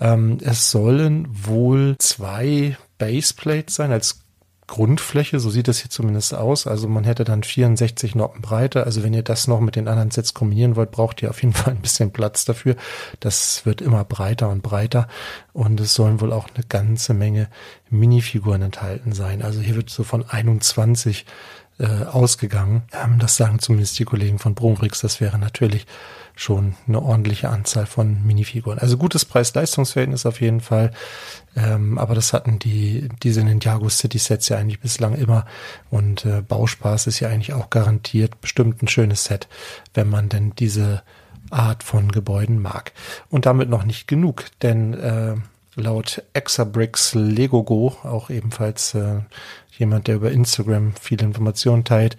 Ähm, 0.00 0.38
es 0.42 0.70
sollen 0.70 1.28
wohl 1.30 1.96
zwei 1.98 2.76
Baseplates 2.98 3.76
sein 3.76 3.92
als 3.92 4.20
Grundfläche, 4.66 5.38
so 5.38 5.48
sieht 5.48 5.68
es 5.68 5.78
hier 5.78 5.90
zumindest 5.90 6.34
aus. 6.34 6.66
Also 6.66 6.88
man 6.88 7.04
hätte 7.04 7.22
dann 7.22 7.44
64 7.44 8.16
Noppen 8.16 8.42
Breite. 8.42 8.84
Also 8.84 9.04
wenn 9.04 9.14
ihr 9.14 9.22
das 9.22 9.46
noch 9.46 9.60
mit 9.60 9.76
den 9.76 9.86
anderen 9.86 10.10
Sets 10.10 10.34
kombinieren 10.34 10.74
wollt, 10.74 10.90
braucht 10.90 11.22
ihr 11.22 11.30
auf 11.30 11.40
jeden 11.42 11.54
Fall 11.54 11.74
ein 11.74 11.82
bisschen 11.82 12.10
Platz 12.10 12.44
dafür. 12.44 12.74
Das 13.20 13.64
wird 13.64 13.80
immer 13.80 14.04
breiter 14.04 14.48
und 14.48 14.62
breiter. 14.62 15.06
Und 15.52 15.80
es 15.80 15.94
sollen 15.94 16.20
wohl 16.20 16.32
auch 16.32 16.48
eine 16.52 16.64
ganze 16.68 17.14
Menge 17.14 17.48
Minifiguren 17.90 18.62
enthalten 18.62 19.12
sein. 19.12 19.40
Also 19.42 19.60
hier 19.60 19.76
wird 19.76 19.90
so 19.90 20.02
von 20.02 20.28
21 20.28 21.26
äh, 21.78 21.86
ausgegangen. 21.86 22.82
Ähm, 22.92 23.18
das 23.20 23.36
sagen 23.36 23.60
zumindest 23.60 23.98
die 23.98 24.04
Kollegen 24.04 24.40
von 24.40 24.54
Brumbrix. 24.54 25.00
Das 25.00 25.20
wäre 25.20 25.38
natürlich 25.38 25.86
schon 26.36 26.74
eine 26.86 27.02
ordentliche 27.02 27.48
Anzahl 27.48 27.86
von 27.86 28.24
Minifiguren. 28.24 28.78
Also 28.78 28.98
gutes 28.98 29.24
Preis-Leistungs-Verhältnis 29.24 30.26
auf 30.26 30.40
jeden 30.40 30.60
Fall. 30.60 30.92
Ähm, 31.56 31.96
aber 31.98 32.14
das 32.14 32.34
hatten 32.34 32.58
die, 32.58 33.08
diese 33.22 33.42
Ninjago 33.42 33.88
City 33.88 34.18
Sets 34.18 34.50
ja 34.50 34.58
eigentlich 34.58 34.80
bislang 34.80 35.14
immer. 35.14 35.46
Und 35.90 36.26
äh, 36.26 36.42
Bauspaß 36.42 37.06
ist 37.06 37.20
ja 37.20 37.30
eigentlich 37.30 37.54
auch 37.54 37.70
garantiert 37.70 38.40
bestimmt 38.42 38.82
ein 38.82 38.88
schönes 38.88 39.24
Set, 39.24 39.48
wenn 39.94 40.10
man 40.10 40.28
denn 40.28 40.52
diese 40.58 41.02
Art 41.50 41.82
von 41.82 42.12
Gebäuden 42.12 42.60
mag. 42.60 42.92
Und 43.30 43.46
damit 43.46 43.70
noch 43.70 43.84
nicht 43.84 44.06
genug, 44.06 44.44
denn 44.60 44.92
äh, 44.92 45.36
laut 45.74 46.22
Exabricks 46.34 47.14
Lego 47.14 47.62
Go, 47.62 47.96
auch 48.02 48.28
ebenfalls 48.28 48.94
äh, 48.94 49.20
jemand, 49.78 50.06
der 50.06 50.16
über 50.16 50.30
Instagram 50.30 50.94
viele 51.00 51.24
Informationen 51.24 51.84
teilt, 51.84 52.16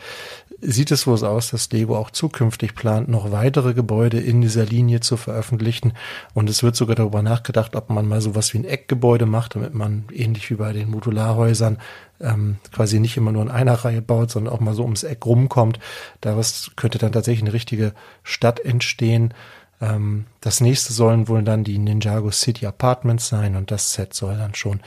sieht 0.61 0.91
es 0.91 1.05
wohl 1.05 1.17
so 1.17 1.27
aus, 1.27 1.51
dass 1.51 1.71
Lego 1.71 1.95
auch 1.95 2.09
zukünftig 2.09 2.73
plant, 2.75 3.09
noch 3.09 3.31
weitere 3.31 3.73
Gebäude 3.73 4.19
in 4.19 4.41
dieser 4.41 4.65
Linie 4.65 4.99
zu 4.99 5.17
veröffentlichen. 5.17 5.93
Und 6.33 6.49
es 6.49 6.63
wird 6.63 6.75
sogar 6.75 6.95
darüber 6.95 7.21
nachgedacht, 7.21 7.75
ob 7.75 7.89
man 7.89 8.07
mal 8.07 8.21
sowas 8.21 8.53
wie 8.53 8.59
ein 8.59 8.65
Eckgebäude 8.65 9.25
macht, 9.25 9.55
damit 9.55 9.73
man 9.73 10.05
ähnlich 10.11 10.49
wie 10.49 10.55
bei 10.55 10.73
den 10.73 10.89
Modularhäusern 10.89 11.77
ähm, 12.19 12.57
quasi 12.71 12.99
nicht 12.99 13.17
immer 13.17 13.31
nur 13.31 13.43
in 13.43 13.51
einer 13.51 13.73
Reihe 13.73 14.01
baut, 14.01 14.31
sondern 14.31 14.53
auch 14.53 14.59
mal 14.59 14.73
so 14.73 14.83
ums 14.83 15.03
Eck 15.03 15.25
rumkommt. 15.25 15.79
Daraus 16.21 16.71
könnte 16.75 16.97
dann 16.97 17.11
tatsächlich 17.11 17.43
eine 17.43 17.53
richtige 17.53 17.93
Stadt 18.23 18.59
entstehen. 18.59 19.33
Ähm, 19.79 20.25
das 20.41 20.61
nächste 20.61 20.93
sollen 20.93 21.27
wohl 21.27 21.43
dann 21.43 21.63
die 21.63 21.77
Ninjago 21.77 22.31
City 22.31 22.65
Apartments 22.65 23.27
sein 23.27 23.55
und 23.55 23.69
das 23.69 23.93
Set 23.93 24.13
soll 24.13 24.37
dann 24.37 24.55
schon 24.55 24.81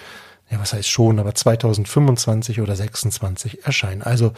ja, 0.51 0.59
was 0.59 0.73
heißt 0.73 0.89
schon, 0.89 1.21
aber 1.21 1.35
2025 1.35 2.61
oder 2.61 2.75
26 2.75 3.65
erscheinen. 3.65 4.03
Also 4.03 4.33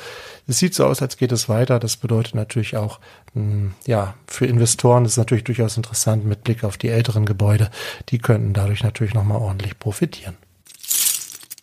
es 0.47 0.59
sieht 0.59 0.75
so 0.75 0.85
aus, 0.85 1.01
als 1.01 1.17
geht 1.17 1.33
es 1.33 1.49
weiter. 1.49 1.79
Das 1.79 1.97
bedeutet 1.97 2.35
natürlich 2.35 2.77
auch, 2.77 3.01
hm, 3.33 3.73
ja, 3.87 4.15
für 4.27 4.47
Investoren 4.47 5.07
ist 5.07 5.13
es 5.13 5.17
natürlich 5.17 5.45
durchaus 5.45 5.77
interessant 5.77 6.27
mit 6.27 6.45
Blick 6.45 6.65
auf 6.65 6.77
die 6.77 6.89
älteren 6.89 7.25
Gebäude. 7.25 7.71
Die 8.11 8.19
könnten 8.19 8.53
dadurch 8.53 8.83
natürlich 8.83 9.15
nochmal 9.15 9.39
ordentlich 9.39 9.79
profitieren. 9.79 10.37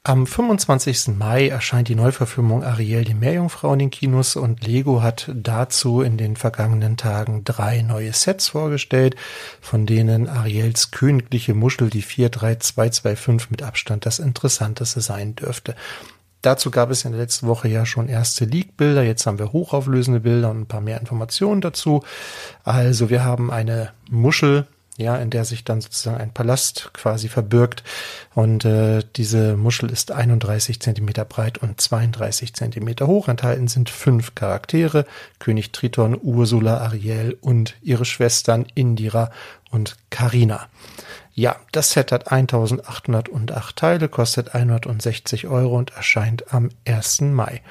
Am 0.09 0.25
25. 0.25 1.19
Mai 1.19 1.49
erscheint 1.49 1.87
die 1.87 1.93
Neuverfilmung 1.93 2.63
Ariel 2.63 3.05
die 3.05 3.13
Meerjungfrau 3.13 3.73
in 3.73 3.77
den 3.77 3.91
Kinos 3.91 4.35
und 4.37 4.65
Lego 4.65 5.03
hat 5.03 5.29
dazu 5.35 6.01
in 6.01 6.17
den 6.17 6.35
vergangenen 6.35 6.97
Tagen 6.97 7.43
drei 7.43 7.83
neue 7.83 8.11
Sets 8.11 8.47
vorgestellt, 8.47 9.15
von 9.61 9.85
denen 9.85 10.27
Ariels 10.27 10.89
königliche 10.89 11.53
Muschel 11.53 11.91
die 11.91 12.01
43225 12.01 13.51
mit 13.51 13.61
Abstand 13.61 14.07
das 14.07 14.17
interessanteste 14.17 14.99
sein 14.99 15.35
dürfte. 15.35 15.75
Dazu 16.41 16.71
gab 16.71 16.89
es 16.89 17.05
in 17.05 17.11
der 17.11 17.21
letzten 17.21 17.45
Woche 17.45 17.67
ja 17.67 17.85
schon 17.85 18.09
erste 18.09 18.45
Leak-Bilder. 18.45 19.03
Jetzt 19.03 19.27
haben 19.27 19.37
wir 19.37 19.53
hochauflösende 19.53 20.21
Bilder 20.21 20.49
und 20.49 20.61
ein 20.61 20.65
paar 20.65 20.81
mehr 20.81 20.99
Informationen 20.99 21.61
dazu. 21.61 22.01
Also 22.63 23.11
wir 23.11 23.23
haben 23.23 23.51
eine 23.51 23.91
Muschel 24.09 24.65
ja, 24.99 25.15
in 25.15 25.29
der 25.29 25.45
sich 25.45 25.63
dann 25.63 25.81
sozusagen 25.81 26.19
ein 26.19 26.33
Palast 26.33 26.91
quasi 26.93 27.29
verbirgt. 27.29 27.83
Und 28.35 28.65
äh, 28.65 29.01
diese 29.15 29.55
Muschel 29.55 29.89
ist 29.89 30.11
31 30.11 30.79
Zentimeter 30.81 31.25
breit 31.25 31.57
und 31.57 31.79
32 31.79 32.53
Zentimeter 32.53 33.07
hoch. 33.07 33.27
Enthalten 33.27 33.67
sind 33.67 33.89
fünf 33.89 34.35
Charaktere, 34.35 35.05
König 35.39 35.71
Triton, 35.71 36.17
Ursula, 36.21 36.77
Ariel 36.79 37.37
und 37.39 37.75
ihre 37.81 38.05
Schwestern 38.05 38.65
Indira 38.75 39.31
und 39.71 39.95
Karina. 40.09 40.67
Ja, 41.39 41.55
das 41.71 41.91
Set 41.91 42.11
hat 42.11 42.33
1808 42.33 43.77
Teile, 43.77 44.09
kostet 44.09 44.55
160 44.55 45.47
Euro 45.47 45.77
und 45.77 45.95
erscheint 45.95 46.53
am 46.53 46.67
1. 46.85 47.21
Mai. 47.21 47.61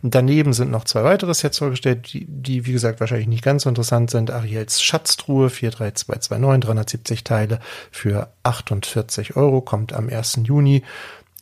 Daneben 0.00 0.54
sind 0.54 0.70
noch 0.70 0.84
zwei 0.84 1.04
weitere 1.04 1.34
Sets 1.34 1.58
vorgestellt, 1.58 2.10
die, 2.14 2.24
die 2.24 2.64
wie 2.64 2.72
gesagt 2.72 3.00
wahrscheinlich 3.00 3.28
nicht 3.28 3.44
ganz 3.44 3.64
so 3.64 3.68
interessant 3.68 4.10
sind. 4.10 4.30
Ariels 4.30 4.80
Schatztruhe 4.80 5.50
43229, 5.50 6.64
370 6.64 7.24
Teile 7.24 7.60
für 7.90 8.30
48 8.44 9.36
Euro, 9.36 9.60
kommt 9.60 9.92
am 9.92 10.08
1. 10.08 10.40
Juni. 10.44 10.82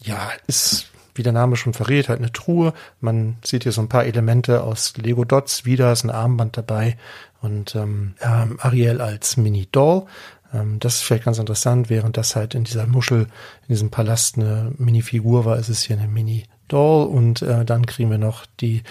Ja, 0.03 0.31
ist 0.49 0.89
wie 1.15 1.23
der 1.23 1.33
Name 1.33 1.57
schon 1.57 1.73
verrät, 1.73 2.09
halt 2.09 2.19
eine 2.19 2.33
Truhe. 2.33 2.73
Man 3.01 3.37
sieht 3.45 3.63
hier 3.63 3.73
so 3.73 3.81
ein 3.81 3.89
paar 3.89 4.07
Elemente 4.07 4.65
aus 4.65 4.97
Lego 4.97 5.25
Dots 5.25 5.65
wieder, 5.65 5.93
ist 5.93 6.03
ein 6.03 6.11
Armband 6.11 6.57
dabei 6.57 6.97
und 7.41 7.75
ähm, 7.75 8.15
ähm, 8.21 8.59
Ariel 8.61 9.01
als 9.01 9.37
Mini-Doll. 9.37 10.07
Ähm, 10.53 10.79
das 10.81 10.97
ist 10.97 11.03
vielleicht 11.03 11.25
ganz 11.25 11.39
interessant, 11.39 11.91
während 11.91 12.17
das 12.17 12.37
halt 12.37 12.55
in 12.55 12.65
dieser 12.65 12.87
Muschel, 12.87 13.23
in 13.23 13.69
diesem 13.69 13.91
Palast 13.91 14.37
eine 14.37 14.73
Mini-Figur 14.79 15.45
war, 15.45 15.57
ist 15.59 15.69
es 15.69 15.83
hier 15.83 15.99
eine 15.99 16.09
Mini- 16.09 16.45
Doll 16.69 17.07
und 17.07 17.43
äh, 17.43 17.65
dann 17.65 17.87
kriegen 17.87 18.11
wir 18.11 18.19
noch 18.19 18.45
die 18.61 18.83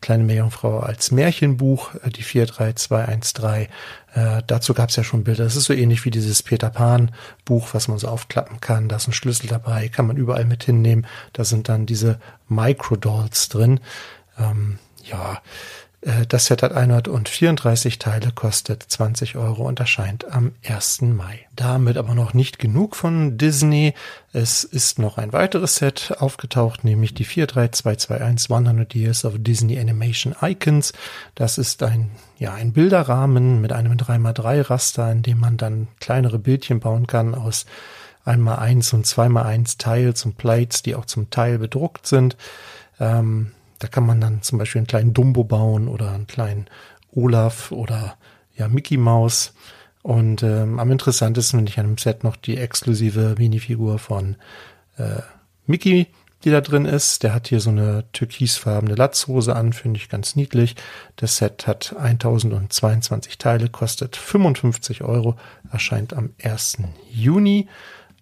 kleine 0.00 0.24
Meerjungfrau 0.24 0.80
als 0.80 1.10
Märchenbuch, 1.10 1.94
äh, 2.02 2.10
die 2.10 2.22
43213. 2.22 3.68
Äh, 4.14 4.42
dazu 4.46 4.74
gab 4.74 4.90
es 4.90 4.96
ja 4.96 5.04
schon 5.04 5.24
Bilder. 5.24 5.44
Das 5.44 5.56
ist 5.56 5.64
so 5.64 5.72
ähnlich 5.72 6.04
wie 6.04 6.10
dieses 6.10 6.42
Peter 6.42 6.68
Pan 6.68 7.10
Buch, 7.44 7.68
was 7.72 7.88
man 7.88 7.98
so 7.98 8.08
aufklappen 8.08 8.60
kann. 8.60 8.88
Da 8.88 8.96
ist 8.96 9.08
ein 9.08 9.14
Schlüssel 9.14 9.46
dabei, 9.46 9.88
kann 9.88 10.06
man 10.06 10.18
überall 10.18 10.44
mit 10.44 10.64
hinnehmen. 10.64 11.06
Da 11.32 11.44
sind 11.44 11.68
dann 11.68 11.86
diese 11.86 12.20
Microdolls 12.48 13.48
drin. 13.48 13.80
Ähm, 14.38 14.78
ja, 15.02 15.40
das 16.26 16.46
Set 16.46 16.64
hat 16.64 16.72
134 16.72 18.00
Teile, 18.00 18.32
kostet 18.32 18.82
20 18.82 19.36
Euro 19.36 19.68
und 19.68 19.78
erscheint 19.78 20.24
am 20.28 20.50
1. 20.66 21.02
Mai. 21.02 21.46
Damit 21.54 21.96
aber 21.96 22.16
noch 22.16 22.34
nicht 22.34 22.58
genug 22.58 22.96
von 22.96 23.38
Disney. 23.38 23.94
Es 24.32 24.64
ist 24.64 24.98
noch 24.98 25.16
ein 25.16 25.32
weiteres 25.32 25.76
Set 25.76 26.16
aufgetaucht, 26.18 26.82
nämlich 26.82 27.14
die 27.14 27.24
43221 27.24 28.50
100 28.50 28.94
Years 28.96 29.24
of 29.24 29.34
Disney 29.38 29.78
Animation 29.78 30.34
Icons. 30.42 30.92
Das 31.36 31.56
ist 31.56 31.84
ein, 31.84 32.10
ja, 32.36 32.52
ein 32.52 32.72
Bilderrahmen 32.72 33.60
mit 33.60 33.72
einem 33.72 33.92
3x3 33.92 34.70
Raster, 34.70 35.12
in 35.12 35.22
dem 35.22 35.38
man 35.38 35.56
dann 35.56 35.86
kleinere 36.00 36.40
Bildchen 36.40 36.80
bauen 36.80 37.06
kann 37.06 37.36
aus 37.36 37.64
einmal 38.24 38.58
eins 38.58 38.92
und 38.92 39.06
zweimal 39.06 39.44
eins 39.44 39.78
Teils 39.78 40.24
und 40.24 40.36
Plates, 40.36 40.82
die 40.82 40.96
auch 40.96 41.04
zum 41.04 41.30
Teil 41.30 41.58
bedruckt 41.58 42.08
sind. 42.08 42.36
Ähm, 42.98 43.52
da 43.82 43.88
kann 43.88 44.06
man 44.06 44.20
dann 44.20 44.42
zum 44.42 44.58
Beispiel 44.58 44.78
einen 44.78 44.86
kleinen 44.86 45.12
Dumbo 45.12 45.42
bauen 45.42 45.88
oder 45.88 46.12
einen 46.12 46.28
kleinen 46.28 46.66
Olaf 47.10 47.72
oder 47.72 48.16
ja 48.54 48.68
Mickey 48.68 48.96
Maus. 48.96 49.54
Und 50.02 50.44
ähm, 50.44 50.78
am 50.78 50.90
interessantesten 50.92 51.58
finde 51.58 51.70
ich 51.70 51.80
an 51.80 51.86
dem 51.86 51.98
Set 51.98 52.22
noch 52.22 52.36
die 52.36 52.56
exklusive 52.58 53.34
Minifigur 53.38 53.98
von 53.98 54.36
äh, 54.98 55.22
Mickey, 55.66 56.06
die 56.44 56.50
da 56.50 56.60
drin 56.60 56.84
ist. 56.84 57.24
Der 57.24 57.34
hat 57.34 57.48
hier 57.48 57.58
so 57.58 57.70
eine 57.70 58.04
türkisfarbene 58.12 58.94
Latzhose 58.94 59.56
an, 59.56 59.72
finde 59.72 59.98
ich 59.98 60.08
ganz 60.08 60.36
niedlich. 60.36 60.76
Das 61.16 61.38
Set 61.38 61.66
hat 61.66 61.96
1022 61.98 63.36
Teile, 63.36 63.68
kostet 63.68 64.14
55 64.14 65.02
Euro, 65.02 65.36
erscheint 65.72 66.14
am 66.14 66.30
1. 66.40 66.78
Juni. 67.10 67.68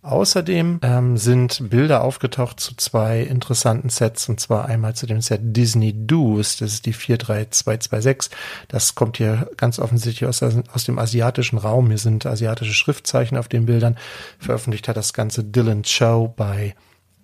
Außerdem 0.02 0.80
ähm, 0.82 1.18
sind 1.18 1.68
Bilder 1.68 2.02
aufgetaucht 2.02 2.58
zu 2.58 2.74
zwei 2.74 3.20
interessanten 3.20 3.90
Sets, 3.90 4.30
und 4.30 4.40
zwar 4.40 4.64
einmal 4.64 4.94
zu 4.94 5.06
dem 5.06 5.20
Set 5.20 5.40
Disney 5.42 5.92
Doos, 6.06 6.56
das 6.56 6.72
ist 6.72 6.86
die 6.86 6.92
43226. 6.92 8.34
Das 8.68 8.94
kommt 8.94 9.18
hier 9.18 9.50
ganz 9.58 9.78
offensichtlich 9.78 10.26
aus, 10.26 10.42
aus 10.42 10.84
dem 10.84 10.98
asiatischen 10.98 11.58
Raum. 11.58 11.88
Hier 11.88 11.98
sind 11.98 12.24
asiatische 12.24 12.72
Schriftzeichen 12.72 13.36
auf 13.36 13.48
den 13.48 13.66
Bildern. 13.66 13.98
Veröffentlicht 14.38 14.88
hat 14.88 14.96
das 14.96 15.12
Ganze 15.12 15.44
Dylan 15.44 15.82
Chow 15.82 16.30
bei 16.34 16.74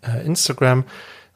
äh, 0.02 0.26
Instagram. 0.26 0.84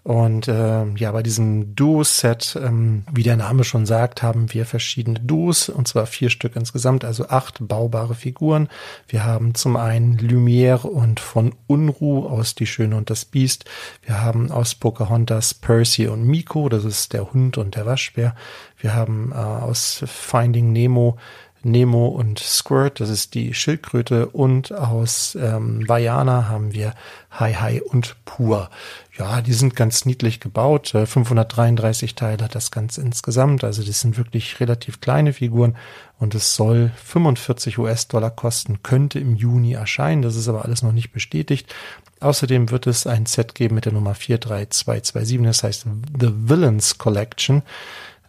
Und 0.02 0.48
äh, 0.48 0.86
ja, 0.94 1.12
bei 1.12 1.22
diesem 1.22 1.74
Duo-Set, 1.74 2.58
ähm, 2.62 3.04
wie 3.12 3.22
der 3.22 3.36
Name 3.36 3.64
schon 3.64 3.84
sagt, 3.84 4.22
haben 4.22 4.52
wir 4.52 4.64
verschiedene 4.64 5.20
Duos, 5.20 5.68
und 5.68 5.88
zwar 5.88 6.06
vier 6.06 6.30
Stück 6.30 6.56
insgesamt, 6.56 7.04
also 7.04 7.28
acht 7.28 7.58
baubare 7.60 8.14
Figuren. 8.14 8.68
Wir 9.08 9.24
haben 9.24 9.54
zum 9.54 9.76
einen 9.76 10.18
Lumière 10.18 10.86
und 10.86 11.20
von 11.20 11.54
Unruh 11.66 12.26
aus 12.26 12.54
Die 12.54 12.66
Schöne 12.66 12.96
und 12.96 13.10
das 13.10 13.24
Biest. 13.24 13.66
Wir 14.02 14.22
haben 14.22 14.50
aus 14.50 14.74
Pocahontas 14.74 15.52
Percy 15.54 16.08
und 16.08 16.24
Miko, 16.24 16.68
das 16.68 16.84
ist 16.84 17.12
der 17.12 17.32
Hund 17.32 17.58
und 17.58 17.76
der 17.76 17.84
Waschbär. 17.84 18.34
Wir 18.78 18.94
haben 18.94 19.32
äh, 19.32 19.36
aus 19.36 20.02
Finding 20.06 20.72
Nemo 20.72 21.18
Nemo 21.62 22.08
und 22.08 22.38
Squirt, 22.38 23.00
das 23.00 23.10
ist 23.10 23.34
die 23.34 23.52
Schildkröte, 23.52 24.28
und 24.28 24.72
aus 24.72 25.36
ähm, 25.40 25.86
Vajana 25.86 26.48
haben 26.48 26.72
wir 26.72 26.94
Hai 27.30 27.52
Hai 27.54 27.82
und 27.82 28.16
Pur. 28.24 28.70
Ja, 29.20 29.42
die 29.42 29.52
sind 29.52 29.76
ganz 29.76 30.06
niedlich 30.06 30.40
gebaut. 30.40 30.94
533 30.94 32.12
äh, 32.12 32.14
Teile 32.14 32.44
hat 32.44 32.54
das 32.54 32.70
Ganze 32.70 33.02
insgesamt. 33.02 33.64
Also 33.64 33.82
das 33.82 34.00
sind 34.00 34.16
wirklich 34.16 34.60
relativ 34.60 35.02
kleine 35.02 35.34
Figuren 35.34 35.76
und 36.18 36.34
es 36.34 36.54
soll 36.54 36.90
45 37.04 37.76
US-Dollar 37.76 38.30
kosten, 38.30 38.82
könnte 38.82 39.18
im 39.18 39.36
Juni 39.36 39.74
erscheinen. 39.74 40.22
Das 40.22 40.36
ist 40.36 40.48
aber 40.48 40.64
alles 40.64 40.82
noch 40.82 40.92
nicht 40.92 41.12
bestätigt. 41.12 41.74
Außerdem 42.20 42.70
wird 42.70 42.86
es 42.86 43.06
ein 43.06 43.26
Set 43.26 43.54
geben 43.54 43.74
mit 43.74 43.84
der 43.84 43.92
Nummer 43.92 44.14
43227, 44.14 45.42
das 45.42 45.62
heißt 45.64 45.86
The 46.18 46.32
Villains 46.48 46.96
Collection. 46.96 47.60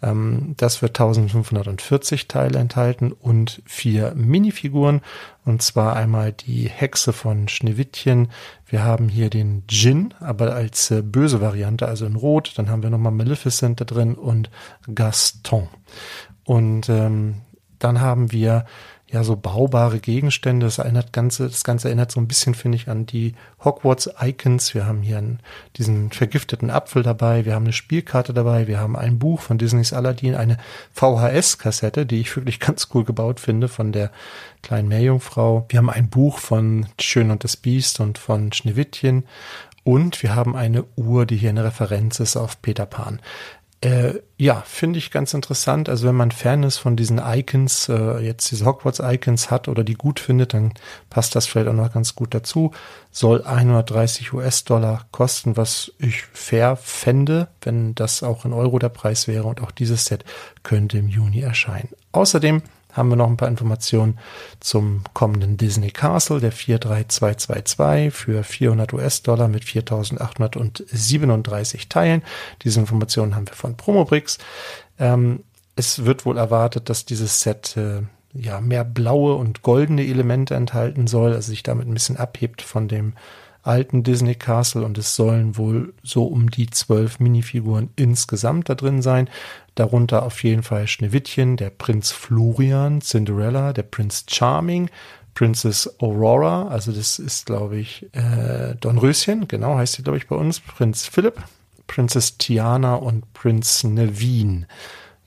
Ähm, 0.01 0.53
das 0.57 0.81
wird 0.81 0.99
1540 0.99 2.27
Teile 2.27 2.59
enthalten 2.59 3.11
und 3.11 3.61
vier 3.65 4.13
Minifiguren. 4.15 5.01
Und 5.45 5.61
zwar 5.61 5.95
einmal 5.95 6.31
die 6.31 6.69
Hexe 6.69 7.13
von 7.13 7.47
Schneewittchen. 7.47 8.31
Wir 8.65 8.83
haben 8.83 9.09
hier 9.09 9.29
den 9.29 9.65
Djinn, 9.67 10.13
aber 10.19 10.53
als 10.53 10.91
äh, 10.91 11.01
böse 11.01 11.41
Variante, 11.41 11.87
also 11.87 12.05
in 12.05 12.15
Rot. 12.15 12.53
Dann 12.55 12.69
haben 12.69 12.83
wir 12.83 12.89
nochmal 12.89 13.11
Maleficent 13.11 13.81
da 13.81 13.85
drin 13.85 14.15
und 14.15 14.49
Gaston. 14.93 15.67
Und 16.43 16.89
ähm, 16.89 17.41
dann 17.79 18.01
haben 18.01 18.31
wir 18.31 18.65
ja 19.11 19.23
so 19.23 19.35
baubare 19.35 19.99
Gegenstände. 19.99 20.65
Das 20.65 20.77
erinnert 20.77 21.11
ganze, 21.11 21.47
das 21.47 21.63
Ganze 21.63 21.89
erinnert 21.89 22.11
so 22.11 22.19
ein 22.19 22.27
bisschen, 22.27 22.55
finde 22.55 22.77
ich, 22.77 22.87
an 22.87 23.05
die 23.05 23.35
Hogwarts-Icons. 23.63 24.73
Wir 24.73 24.85
haben 24.85 25.01
hier 25.01 25.17
einen, 25.17 25.39
diesen 25.77 26.11
vergifteten 26.11 26.69
Apfel 26.69 27.03
dabei, 27.03 27.45
wir 27.45 27.53
haben 27.53 27.65
eine 27.65 27.73
Spielkarte 27.73 28.33
dabei, 28.33 28.67
wir 28.67 28.79
haben 28.79 28.95
ein 28.95 29.19
Buch 29.19 29.41
von 29.41 29.57
Disneys 29.57 29.91
Aladdin, 29.93 30.35
eine 30.35 30.57
VHS-Kassette, 30.93 32.05
die 32.05 32.21
ich 32.21 32.35
wirklich 32.35 32.59
ganz 32.61 32.87
cool 32.93 33.03
gebaut 33.03 33.39
finde, 33.39 33.67
von 33.67 33.91
der 33.91 34.11
kleinen 34.61 34.87
Meerjungfrau. 34.87 35.65
Wir 35.69 35.79
haben 35.79 35.89
ein 35.89 36.09
Buch 36.09 36.37
von 36.39 36.85
Schön 36.99 37.31
und 37.31 37.43
das 37.43 37.57
Biest 37.57 37.99
und 37.99 38.17
von 38.17 38.53
Schneewittchen. 38.53 39.25
Und 39.83 40.21
wir 40.21 40.35
haben 40.35 40.55
eine 40.55 40.85
Uhr, 40.95 41.25
die 41.25 41.37
hier 41.37 41.49
eine 41.49 41.63
Referenz 41.63 42.19
ist 42.19 42.37
auf 42.37 42.61
Peter 42.61 42.85
Pan. 42.85 43.19
Äh, 43.83 44.19
ja, 44.37 44.61
finde 44.61 44.99
ich 44.99 45.09
ganz 45.09 45.33
interessant. 45.33 45.89
Also 45.89 46.07
wenn 46.07 46.15
man 46.15 46.29
Fan 46.29 46.61
ist 46.61 46.77
von 46.77 46.95
diesen 46.95 47.17
Icons, 47.17 47.89
äh, 47.89 48.19
jetzt 48.19 48.51
diese 48.51 48.65
Hogwarts-Icons 48.65 49.49
hat 49.49 49.67
oder 49.67 49.83
die 49.83 49.95
gut 49.95 50.19
findet, 50.19 50.53
dann 50.53 50.73
passt 51.09 51.35
das 51.35 51.47
vielleicht 51.47 51.67
auch 51.67 51.73
noch 51.73 51.91
ganz 51.91 52.13
gut 52.13 52.35
dazu. 52.35 52.71
Soll 53.09 53.43
130 53.43 54.33
US-Dollar 54.33 55.07
kosten, 55.11 55.57
was 55.57 55.91
ich 55.97 56.21
fair 56.21 56.75
fände, 56.75 57.47
wenn 57.63 57.95
das 57.95 58.21
auch 58.21 58.45
in 58.45 58.53
Euro 58.53 58.77
der 58.77 58.89
Preis 58.89 59.27
wäre. 59.27 59.45
Und 59.45 59.61
auch 59.61 59.71
dieses 59.71 60.05
Set 60.05 60.25
könnte 60.61 60.99
im 60.99 61.07
Juni 61.07 61.41
erscheinen. 61.41 61.89
Außerdem 62.11 62.61
haben 62.93 63.09
wir 63.09 63.15
noch 63.15 63.29
ein 63.29 63.37
paar 63.37 63.47
Informationen 63.47 64.19
zum 64.59 65.03
kommenden 65.13 65.57
Disney 65.57 65.91
Castle, 65.91 66.39
der 66.39 66.51
43222 66.51 68.13
für 68.13 68.43
400 68.43 68.93
US-Dollar 68.93 69.47
mit 69.47 69.65
4837 69.65 71.89
Teilen. 71.89 72.21
Diese 72.63 72.79
Informationen 72.79 73.35
haben 73.35 73.47
wir 73.47 73.55
von 73.55 73.77
Promobrix. 73.77 74.37
Ähm, 74.99 75.43
es 75.75 76.05
wird 76.05 76.25
wohl 76.25 76.37
erwartet, 76.37 76.89
dass 76.89 77.05
dieses 77.05 77.41
Set 77.41 77.77
äh, 77.77 78.01
ja 78.33 78.61
mehr 78.61 78.83
blaue 78.83 79.35
und 79.35 79.61
goldene 79.61 80.05
Elemente 80.05 80.55
enthalten 80.55 81.07
soll, 81.07 81.33
also 81.33 81.49
sich 81.49 81.63
damit 81.63 81.87
ein 81.87 81.93
bisschen 81.93 82.17
abhebt 82.17 82.61
von 82.61 82.87
dem 82.87 83.13
alten 83.63 84.03
Disney 84.03 84.35
Castle 84.35 84.83
und 84.83 84.97
es 84.97 85.15
sollen 85.15 85.57
wohl 85.57 85.93
so 86.01 86.25
um 86.25 86.49
die 86.49 86.69
zwölf 86.69 87.19
Minifiguren 87.19 87.89
insgesamt 87.95 88.69
da 88.69 88.75
drin 88.75 89.01
sein. 89.01 89.29
Darunter 89.75 90.23
auf 90.23 90.43
jeden 90.43 90.63
Fall 90.63 90.87
Schneewittchen, 90.87 91.57
der 91.57 91.69
Prinz 91.69 92.11
Florian, 92.11 93.01
Cinderella, 93.01 93.73
der 93.73 93.83
Prinz 93.83 94.25
Charming, 94.29 94.89
Princess 95.33 95.89
Aurora, 95.99 96.67
also 96.67 96.91
das 96.91 97.17
ist, 97.17 97.45
glaube 97.45 97.77
ich, 97.77 98.05
äh, 98.13 98.75
Dornröschen, 98.79 99.47
genau 99.47 99.77
heißt 99.77 99.93
sie, 99.93 100.03
glaube 100.03 100.17
ich, 100.17 100.27
bei 100.27 100.35
uns, 100.35 100.59
Prinz 100.59 101.07
Philipp, 101.07 101.41
Princess 101.87 102.37
Tiana 102.37 102.95
und 102.95 103.33
Prinz 103.33 103.83
Nevin. 103.83 104.65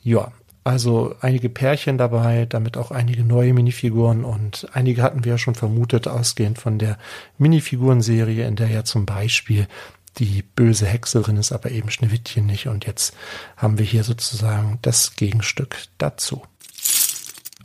Ja, 0.02 0.32
also 0.62 1.14
einige 1.20 1.50
Pärchen 1.50 1.98
dabei, 1.98 2.46
damit 2.46 2.78
auch 2.78 2.90
einige 2.90 3.22
neue 3.22 3.52
Minifiguren 3.52 4.24
und 4.24 4.66
einige 4.72 5.02
hatten 5.02 5.24
wir 5.24 5.32
ja 5.32 5.38
schon 5.38 5.54
vermutet, 5.54 6.08
ausgehend 6.08 6.58
von 6.58 6.78
der 6.78 6.98
Minifigurenserie, 7.36 8.46
in 8.46 8.56
der 8.56 8.68
ja 8.68 8.84
zum 8.84 9.04
Beispiel 9.04 9.68
die 10.18 10.42
böse 10.42 10.86
Hexe 10.86 11.20
drin 11.22 11.36
ist, 11.36 11.52
aber 11.52 11.70
eben 11.70 11.90
Schneewittchen 11.90 12.46
nicht. 12.46 12.68
Und 12.68 12.86
jetzt 12.86 13.14
haben 13.56 13.78
wir 13.78 13.84
hier 13.84 14.04
sozusagen 14.04 14.78
das 14.82 15.16
Gegenstück 15.16 15.76
dazu. 15.98 16.42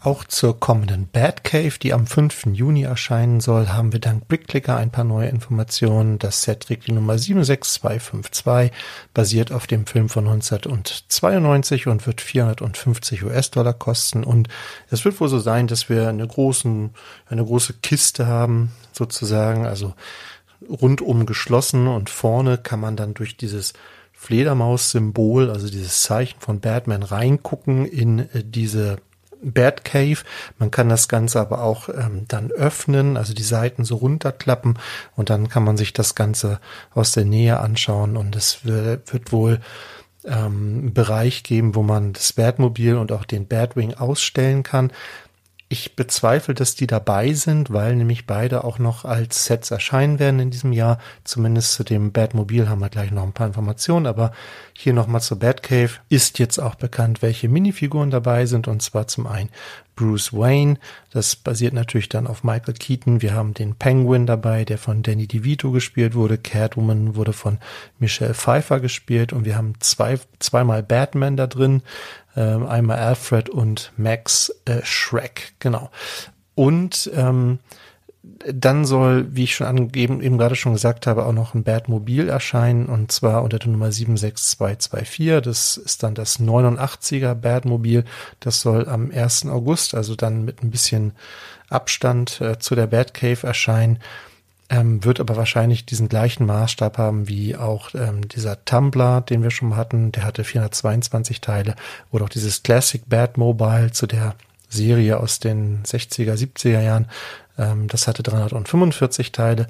Auch 0.01 0.23
zur 0.23 0.57
kommenden 0.57 1.09
Batcave, 1.09 1.77
die 1.77 1.91
am 1.91 2.07
5. 2.07 2.47
Juni 2.53 2.83
erscheinen 2.83 3.41
soll, 3.41 3.67
haben 3.67 3.91
wir 3.91 3.99
dank 3.99 4.29
Brickclicker 4.29 4.77
ein 4.77 4.91
paar 4.91 5.03
neue 5.03 5.27
Informationen. 5.27 6.19
Das 6.19 6.43
Set 6.43 6.61
trägt 6.61 6.87
die 6.87 6.93
Nummer 6.93 7.17
76252, 7.17 8.71
basiert 9.13 9.51
auf 9.51 9.67
dem 9.67 9.85
Film 9.85 10.07
von 10.07 10.25
1992 10.25 11.87
und 11.87 12.07
wird 12.07 12.21
450 12.21 13.25
US-Dollar 13.25 13.73
kosten. 13.73 14.23
Und 14.23 14.47
es 14.89 15.03
wird 15.03 15.19
wohl 15.19 15.27
so 15.27 15.39
sein, 15.39 15.67
dass 15.67 15.89
wir 15.89 16.07
eine, 16.07 16.25
großen, 16.25 16.91
eine 17.27 17.43
große 17.43 17.73
Kiste 17.81 18.25
haben, 18.25 18.71
sozusagen, 18.93 19.65
also 19.65 19.95
rundum 20.67 21.25
geschlossen 21.25 21.87
und 21.87 22.09
vorne 22.09 22.57
kann 22.57 22.79
man 22.79 22.95
dann 22.95 23.13
durch 23.13 23.37
dieses 23.37 23.73
Fledermaus-Symbol, 24.13 25.49
also 25.49 25.69
dieses 25.69 26.01
Zeichen 26.01 26.41
von 26.41 26.59
Batman 26.59 27.03
reingucken 27.03 27.85
in 27.85 28.19
äh, 28.19 28.43
diese 28.43 28.97
Batcave. 29.41 30.23
Man 30.57 30.71
kann 30.71 30.89
das 30.89 31.07
Ganze 31.07 31.39
aber 31.39 31.63
auch 31.63 31.87
ähm, 31.89 32.25
dann 32.27 32.51
öffnen, 32.51 33.15
also 33.15 33.33
die 33.33 33.43
Seiten 33.43 33.85
so 33.85 33.95
runterklappen 33.95 34.77
und 35.15 35.29
dann 35.29 35.47
kann 35.47 35.63
man 35.63 35.77
sich 35.77 35.93
das 35.93 36.15
Ganze 36.15 36.59
aus 36.93 37.13
der 37.13 37.25
Nähe 37.25 37.59
anschauen 37.59 38.17
und 38.17 38.35
es 38.35 38.65
wird, 38.65 39.31
wohl 39.31 39.61
ähm, 40.25 40.93
Bereich 40.93 41.43
geben, 41.43 41.75
wo 41.75 41.83
man 41.83 42.13
das 42.13 42.33
Batmobil 42.33 42.95
und 42.95 43.11
auch 43.11 43.23
den 43.23 43.47
Batwing 43.47 43.93
ausstellen 43.93 44.63
kann. 44.63 44.91
Ich 45.71 45.95
bezweifle, 45.95 46.55
dass 46.55 46.73
die 46.73 46.87
dabei 46.87 47.33
sind, 47.33 47.71
weil 47.71 47.95
nämlich 47.95 48.25
beide 48.25 48.63
auch 48.63 48.79
noch 48.79 49.05
als 49.05 49.45
Sets 49.45 49.69
erscheinen 49.69 50.17
werden 50.17 50.39
in 50.39 50.49
diesem 50.49 50.73
Jahr. 50.73 50.97
Zumindest 51.23 51.73
zu 51.73 51.83
dem 51.83 52.11
Batmobil 52.11 52.67
haben 52.67 52.79
wir 52.79 52.89
gleich 52.89 53.11
noch 53.11 53.21
ein 53.21 53.33
paar 53.33 53.45
Informationen, 53.45 54.07
aber 54.07 54.31
hier 54.73 54.93
nochmal 54.93 55.21
zur 55.21 55.37
Batcave. 55.37 55.91
Ist 56.09 56.39
jetzt 56.39 56.57
auch 56.57 56.73
bekannt, 56.73 57.21
welche 57.21 57.49
Minifiguren 57.49 58.09
dabei 58.09 58.47
sind 58.47 58.67
und 58.67 58.81
zwar 58.81 59.05
zum 59.05 59.27
einen 59.27 59.51
Bruce 59.99 60.31
Wayne. 60.31 60.77
Das 61.11 61.35
basiert 61.35 61.73
natürlich 61.73 62.07
dann 62.07 62.25
auf 62.25 62.43
Michael 62.43 62.73
Keaton. 62.73 63.21
Wir 63.21 63.33
haben 63.33 63.53
den 63.53 63.75
Penguin 63.75 64.25
dabei, 64.25 64.63
der 64.63 64.77
von 64.77 65.03
Danny 65.03 65.27
DeVito 65.27 65.71
gespielt 65.71 66.15
wurde. 66.15 66.37
Catwoman 66.37 67.15
wurde 67.15 67.33
von 67.33 67.57
Michelle 67.99 68.33
Pfeiffer 68.33 68.79
gespielt 68.79 69.33
und 69.33 69.43
wir 69.43 69.57
haben 69.57 69.73
zwei, 69.79 70.17
zweimal 70.39 70.83
Batman 70.83 71.35
da 71.35 71.47
drin. 71.47 71.81
Ähm, 72.37 72.65
einmal 72.65 72.99
Alfred 72.99 73.49
und 73.49 73.91
Max 73.97 74.53
äh, 74.65 74.79
Shrek, 74.83 75.53
genau. 75.59 75.91
Und 76.55 77.11
ähm, 77.13 77.59
dann 78.45 78.85
soll, 78.85 79.27
wie 79.35 79.43
ich 79.43 79.55
schon 79.55 79.67
angegeben, 79.67 80.21
eben 80.21 80.37
gerade 80.37 80.55
schon 80.55 80.73
gesagt 80.73 81.07
habe, 81.07 81.25
auch 81.25 81.33
noch 81.33 81.53
ein 81.53 81.63
Batmobil 81.63 82.29
erscheinen 82.29 82.87
und 82.87 83.11
zwar 83.11 83.43
unter 83.43 83.59
der 83.59 83.69
Nummer 83.69 83.91
76224. 83.91 85.41
Das 85.43 85.77
ist 85.77 86.03
dann 86.03 86.15
das 86.15 86.39
89er 86.39 87.35
Batmobil. 87.35 88.05
Das 88.39 88.61
soll 88.61 88.87
am 88.87 89.11
1. 89.11 89.47
August, 89.47 89.95
also 89.95 90.15
dann 90.15 90.45
mit 90.45 90.63
ein 90.63 90.71
bisschen 90.71 91.13
Abstand 91.69 92.41
äh, 92.41 92.59
zu 92.59 92.75
der 92.75 92.87
Batcave 92.87 93.45
erscheinen. 93.45 93.99
Ähm, 94.71 95.03
wird 95.03 95.19
aber 95.19 95.35
wahrscheinlich 95.35 95.85
diesen 95.85 96.09
gleichen 96.09 96.45
Maßstab 96.45 96.99
haben 96.99 97.27
wie 97.27 97.55
auch 97.55 97.95
ähm, 97.95 98.27
dieser 98.27 98.63
Tumblr, 98.65 99.21
den 99.21 99.41
wir 99.41 99.49
schon 99.49 99.75
hatten. 99.75 100.11
Der 100.11 100.23
hatte 100.23 100.43
422 100.43 101.41
Teile. 101.41 101.75
Oder 102.11 102.25
auch 102.25 102.29
dieses 102.29 102.61
Classic 102.61 103.01
Batmobile 103.07 103.91
zu 103.91 104.05
der 104.05 104.35
Serie 104.69 105.19
aus 105.19 105.39
den 105.39 105.83
60er, 105.83 106.35
70er 106.35 106.81
Jahren. 106.81 107.07
Ähm, 107.59 107.87
das 107.87 108.07
hatte 108.07 108.23
345 108.23 109.31
Teile. 109.31 109.67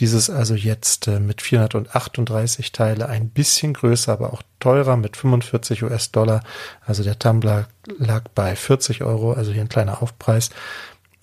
Dieses 0.00 0.30
also 0.30 0.54
jetzt 0.54 1.08
äh, 1.08 1.20
mit 1.20 1.42
438 1.42 2.72
Teile 2.72 3.08
ein 3.08 3.28
bisschen 3.28 3.74
größer, 3.74 4.12
aber 4.12 4.32
auch 4.32 4.42
teurer 4.60 4.96
mit 4.96 5.16
45 5.16 5.82
US-Dollar. 5.82 6.42
Also 6.86 7.02
der 7.02 7.18
Tumblr 7.18 7.66
lag 7.98 8.24
bei 8.34 8.54
40 8.56 9.02
Euro, 9.02 9.32
also 9.32 9.52
hier 9.52 9.62
ein 9.62 9.68
kleiner 9.68 10.02
Aufpreis. 10.02 10.50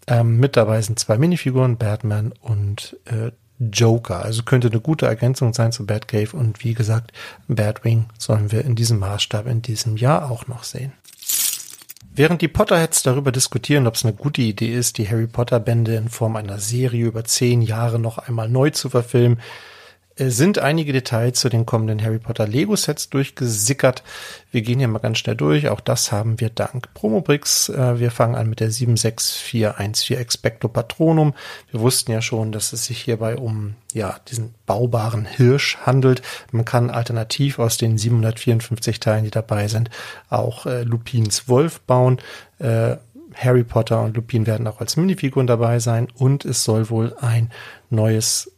Ähm, 0.07 0.37
mit 0.37 0.57
dabei 0.57 0.81
sind 0.81 0.99
zwei 0.99 1.17
Minifiguren, 1.17 1.77
Batman 1.77 2.33
und 2.41 2.97
äh, 3.05 3.31
Joker. 3.59 4.23
Also 4.23 4.43
könnte 4.43 4.69
eine 4.69 4.81
gute 4.81 5.05
Ergänzung 5.05 5.53
sein 5.53 5.71
zu 5.71 5.85
Batcave 5.85 6.35
und 6.35 6.63
wie 6.63 6.73
gesagt, 6.73 7.11
Batwing 7.47 8.05
sollen 8.17 8.51
wir 8.51 8.65
in 8.65 8.75
diesem 8.75 8.99
Maßstab 8.99 9.47
in 9.47 9.61
diesem 9.61 9.97
Jahr 9.97 10.29
auch 10.29 10.47
noch 10.47 10.63
sehen. 10.63 10.93
Während 12.11 12.41
die 12.41 12.47
Potterheads 12.47 13.03
darüber 13.03 13.31
diskutieren, 13.31 13.87
ob 13.87 13.95
es 13.95 14.03
eine 14.03 14.13
gute 14.13 14.41
Idee 14.41 14.73
ist, 14.73 14.97
die 14.97 15.07
Harry 15.07 15.27
Potter 15.27 15.59
Bände 15.59 15.95
in 15.95 16.09
Form 16.09 16.35
einer 16.35 16.59
Serie 16.59 17.05
über 17.05 17.23
zehn 17.23 17.61
Jahre 17.61 17.99
noch 17.99 18.17
einmal 18.17 18.49
neu 18.49 18.71
zu 18.71 18.89
verfilmen, 18.89 19.39
sind 20.19 20.59
einige 20.59 20.91
Details 20.91 21.39
zu 21.39 21.49
den 21.49 21.65
kommenden 21.65 22.03
Harry 22.03 22.19
Potter 22.19 22.47
Lego 22.47 22.75
Sets 22.75 23.09
durchgesickert. 23.09 24.03
Wir 24.51 24.61
gehen 24.61 24.79
hier 24.79 24.87
mal 24.87 24.99
ganz 24.99 25.19
schnell 25.19 25.35
durch. 25.35 25.69
Auch 25.69 25.79
das 25.79 26.11
haben 26.11 26.39
wir 26.39 26.49
dank 26.49 26.93
Promobricks. 26.93 27.69
Äh, 27.69 27.99
wir 27.99 28.11
fangen 28.11 28.35
an 28.35 28.49
mit 28.49 28.59
der 28.59 28.69
76414 28.69 30.17
Expecto 30.17 30.67
Patronum. 30.67 31.33
Wir 31.71 31.79
wussten 31.79 32.11
ja 32.11 32.21
schon, 32.21 32.51
dass 32.51 32.73
es 32.73 32.85
sich 32.85 32.99
hierbei 32.99 33.37
um 33.37 33.75
ja, 33.93 34.17
diesen 34.29 34.53
baubaren 34.65 35.25
Hirsch 35.25 35.77
handelt. 35.85 36.21
Man 36.51 36.65
kann 36.65 36.89
alternativ 36.89 37.57
aus 37.57 37.77
den 37.77 37.97
754 37.97 38.99
Teilen, 38.99 39.23
die 39.23 39.31
dabei 39.31 39.67
sind, 39.67 39.89
auch 40.29 40.65
äh, 40.65 40.83
Lupins 40.83 41.47
Wolf 41.47 41.79
bauen. 41.81 42.17
Äh, 42.59 42.97
Harry 43.35 43.63
Potter 43.63 44.01
und 44.01 44.15
Lupin 44.15 44.47
werden 44.47 44.67
auch 44.67 44.81
als 44.81 44.97
Minifiguren 44.97 45.47
dabei 45.47 45.79
sein 45.79 46.07
und 46.15 46.45
es 46.45 46.63
soll 46.63 46.89
wohl 46.89 47.15
ein 47.21 47.51
neues 47.89 48.51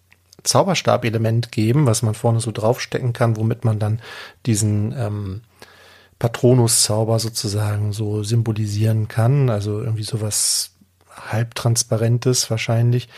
Zauberstab-Element 0.44 1.52
geben, 1.52 1.86
was 1.86 2.02
man 2.02 2.14
vorne 2.14 2.40
so 2.40 2.52
draufstecken 2.52 3.14
kann, 3.14 3.38
womit 3.38 3.66
man 3.66 3.80
dann 3.80 4.02
diesen 4.46 4.94
ähm, 4.98 5.42
Patronus-Zauber 6.20 7.20
sozusagen 7.20 7.94
so 7.94 8.24
symbolisieren 8.24 9.08
kann. 9.08 9.50
Also 9.50 9.82
irgendwie 9.82 10.04
sowas 10.04 10.72
halbtransparentes 11.10 12.50
wahrscheinlich. 12.50 13.10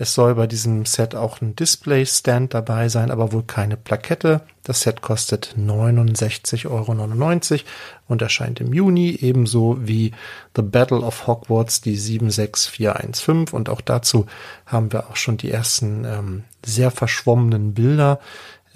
Es 0.00 0.14
soll 0.14 0.36
bei 0.36 0.46
diesem 0.46 0.86
Set 0.86 1.16
auch 1.16 1.40
ein 1.40 1.56
Display-Stand 1.56 2.54
dabei 2.54 2.88
sein, 2.88 3.10
aber 3.10 3.32
wohl 3.32 3.42
keine 3.42 3.76
Plakette. 3.76 4.42
Das 4.62 4.82
Set 4.82 5.02
kostet 5.02 5.56
69,99 5.58 6.70
Euro 6.70 7.62
und 8.06 8.22
erscheint 8.22 8.60
im 8.60 8.72
Juni, 8.72 9.18
ebenso 9.20 9.76
wie 9.80 10.12
The 10.54 10.62
Battle 10.62 11.00
of 11.00 11.26
Hogwarts, 11.26 11.80
die 11.80 11.96
76415. 11.96 13.48
Und 13.48 13.68
auch 13.68 13.80
dazu 13.80 14.26
haben 14.66 14.92
wir 14.92 15.10
auch 15.10 15.16
schon 15.16 15.36
die 15.36 15.50
ersten 15.50 16.04
ähm, 16.04 16.44
sehr 16.64 16.92
verschwommenen 16.92 17.74
Bilder. 17.74 18.20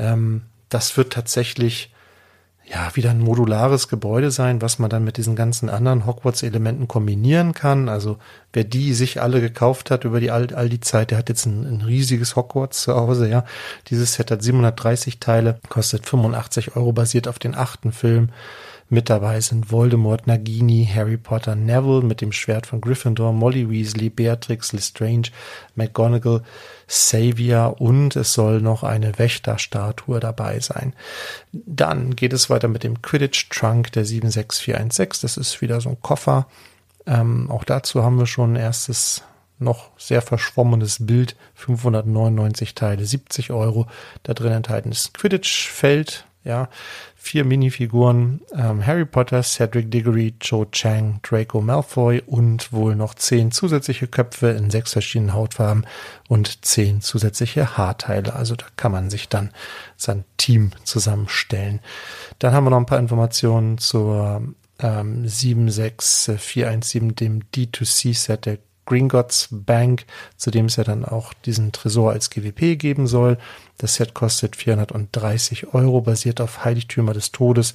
Ähm, 0.01 0.43
das 0.71 0.97
wird 0.97 1.13
tatsächlich 1.13 1.92
ja, 2.65 2.95
wieder 2.95 3.11
ein 3.11 3.19
modulares 3.19 3.89
Gebäude 3.89 4.31
sein, 4.31 4.63
was 4.63 4.79
man 4.79 4.89
dann 4.89 5.05
mit 5.05 5.17
diesen 5.17 5.35
ganzen 5.35 5.69
anderen 5.69 6.07
Hogwarts-Elementen 6.07 6.89
kombinieren 6.89 7.53
kann. 7.53 7.89
Also 7.89 8.19
wer 8.53 8.65
die 8.65 8.95
sich 8.95 9.21
alle 9.21 9.41
gekauft 9.41 9.91
hat 9.91 10.05
über 10.05 10.21
die 10.21 10.31
all, 10.31 10.55
all 10.55 10.69
die 10.69 10.81
Zeit, 10.81 11.11
der 11.11 11.19
hat 11.19 11.29
jetzt 11.29 11.45
ein, 11.47 11.65
ein 11.65 11.83
riesiges 11.83 12.37
Hogwarts 12.37 12.83
zu 12.83 12.95
Hause, 12.95 13.29
ja. 13.29 13.45
Dieses 13.89 14.15
Set 14.15 14.31
hat 14.31 14.43
730 14.43 15.19
Teile, 15.19 15.59
kostet 15.69 16.07
85 16.07 16.77
Euro, 16.77 16.93
basiert 16.93 17.29
auf 17.29 17.39
den 17.39 17.55
achten 17.55 17.93
Film. 17.93 18.31
Mit 18.93 19.09
dabei 19.09 19.41
sind 19.41 19.73
Voldemort, 19.73 20.27
Nagini, 20.27 20.87
Harry 20.87 21.17
Potter, 21.17 21.55
Neville 21.55 22.03
mit 22.03 22.21
dem 22.21 22.31
Schwert 22.31 22.67
von 22.67 22.83
Gryffindor, 22.83 23.33
Molly 23.33 23.71
Weasley, 23.71 24.11
Beatrix, 24.11 24.75
Lestrange, 24.75 25.31
McGonagall, 25.77 26.43
Xavier 26.87 27.77
und 27.79 28.17
es 28.17 28.35
soll 28.35 28.61
noch 28.61 28.83
eine 28.83 29.19
Wächterstatue 29.19 30.21
dabei 30.21 30.61
sein. 30.61 30.93
Dann 31.53 32.15
geht 32.17 32.35
es 32.35 32.51
weiter 32.51 32.69
mit 32.69 32.85
dem 32.85 33.01
Quidditch 33.01 33.49
Trunk 33.49 33.93
der 33.93 34.05
76416. 34.05 35.23
Das 35.23 35.39
ist 35.39 35.63
wieder 35.63 35.81
so 35.81 35.89
ein 35.89 36.03
Koffer. 36.03 36.47
Ähm, 37.07 37.51
auch 37.51 37.65
dazu 37.65 38.05
haben 38.05 38.19
wir 38.19 38.27
schon 38.27 38.53
ein 38.53 38.61
erstes 38.61 39.23
noch 39.59 39.89
sehr 39.97 40.21
verschwommenes 40.21 41.07
Bild, 41.07 41.35
599 41.55 42.75
Teile, 42.75 43.07
70 43.07 43.53
Euro. 43.53 43.87
Da 44.23 44.35
drin 44.35 44.53
enthalten 44.53 44.93
ist 44.93 45.15
Quidditch-Feld, 45.15 46.27
ja, 46.45 46.69
vier 47.23 47.45
Minifiguren, 47.45 48.41
ähm, 48.53 48.85
Harry 48.85 49.05
Potter, 49.05 49.45
Cedric 49.45 49.93
Diggory, 49.93 50.35
Cho 50.41 50.65
Chang, 50.65 51.21
Draco 51.23 51.61
Malfoy 51.61 52.21
und 52.27 52.73
wohl 52.73 52.97
noch 52.97 53.15
zehn 53.15 53.53
zusätzliche 53.53 54.09
Köpfe 54.09 54.49
in 54.49 54.71
sechs 54.71 54.93
verschiedenen 54.93 55.33
Hautfarben 55.33 55.87
und 56.29 56.65
zehn 56.65 57.01
zusätzliche 57.01 57.77
Haarteile. 57.77 58.35
Also 58.35 58.57
da 58.57 58.67
kann 58.77 58.91
man 58.91 59.09
sich 59.09 59.29
dann 59.29 59.53
sein 59.97 60.25
Team 60.37 60.73
zusammenstellen. 60.83 61.79
Dann 62.41 62.55
haben 62.55 62.65
wir 62.65 62.71
noch 62.71 62.79
ein 62.79 62.87
paar 62.87 62.99
Informationen 62.99 63.79
zur 63.79 64.43
ähm, 64.81 65.29
76417, 65.29 67.15
dem 67.15 67.45
D2C-Set 67.55 68.47
der 68.47 68.59
Gringotts 68.87 69.49
Bank, 69.51 70.05
zu 70.37 70.51
dem 70.51 70.67
es 70.67 70.77
ja 70.77 70.85
dann 70.85 71.05
auch 71.05 71.33
diesen 71.35 71.73
Tresor 71.73 72.13
als 72.13 72.31
GWP 72.31 72.79
geben 72.79 73.07
soll. 73.07 73.39
Das 73.79 73.95
Set 73.95 74.15
kostet 74.15 74.57
430 74.57 75.75
Euro, 75.75 76.01
basiert 76.01 76.41
auf 76.41 76.65
Heiligtümer 76.65 77.13
des 77.13 77.33
Todes. 77.33 77.75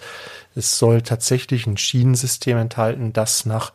Es 0.56 0.78
soll 0.78 1.02
tatsächlich 1.02 1.66
ein 1.68 1.78
Schienensystem 1.78 2.58
enthalten, 2.58 3.14
das 3.14 3.46
nach 3.46 3.72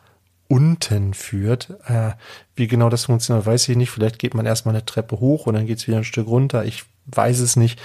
unten 0.47 1.13
führt. 1.13 1.71
Äh, 1.85 2.11
wie 2.55 2.67
genau 2.67 2.89
das 2.89 3.05
funktioniert, 3.05 3.45
weiß 3.45 3.69
ich 3.69 3.77
nicht. 3.77 3.89
Vielleicht 3.89 4.19
geht 4.19 4.35
man 4.35 4.45
erstmal 4.45 4.75
eine 4.75 4.85
Treppe 4.85 5.19
hoch 5.19 5.47
und 5.47 5.55
dann 5.55 5.65
geht 5.65 5.79
es 5.79 5.87
wieder 5.87 5.97
ein 5.97 6.03
Stück 6.03 6.27
runter. 6.27 6.65
Ich 6.65 6.83
weiß 7.07 7.39
es 7.39 7.55
nicht. 7.55 7.79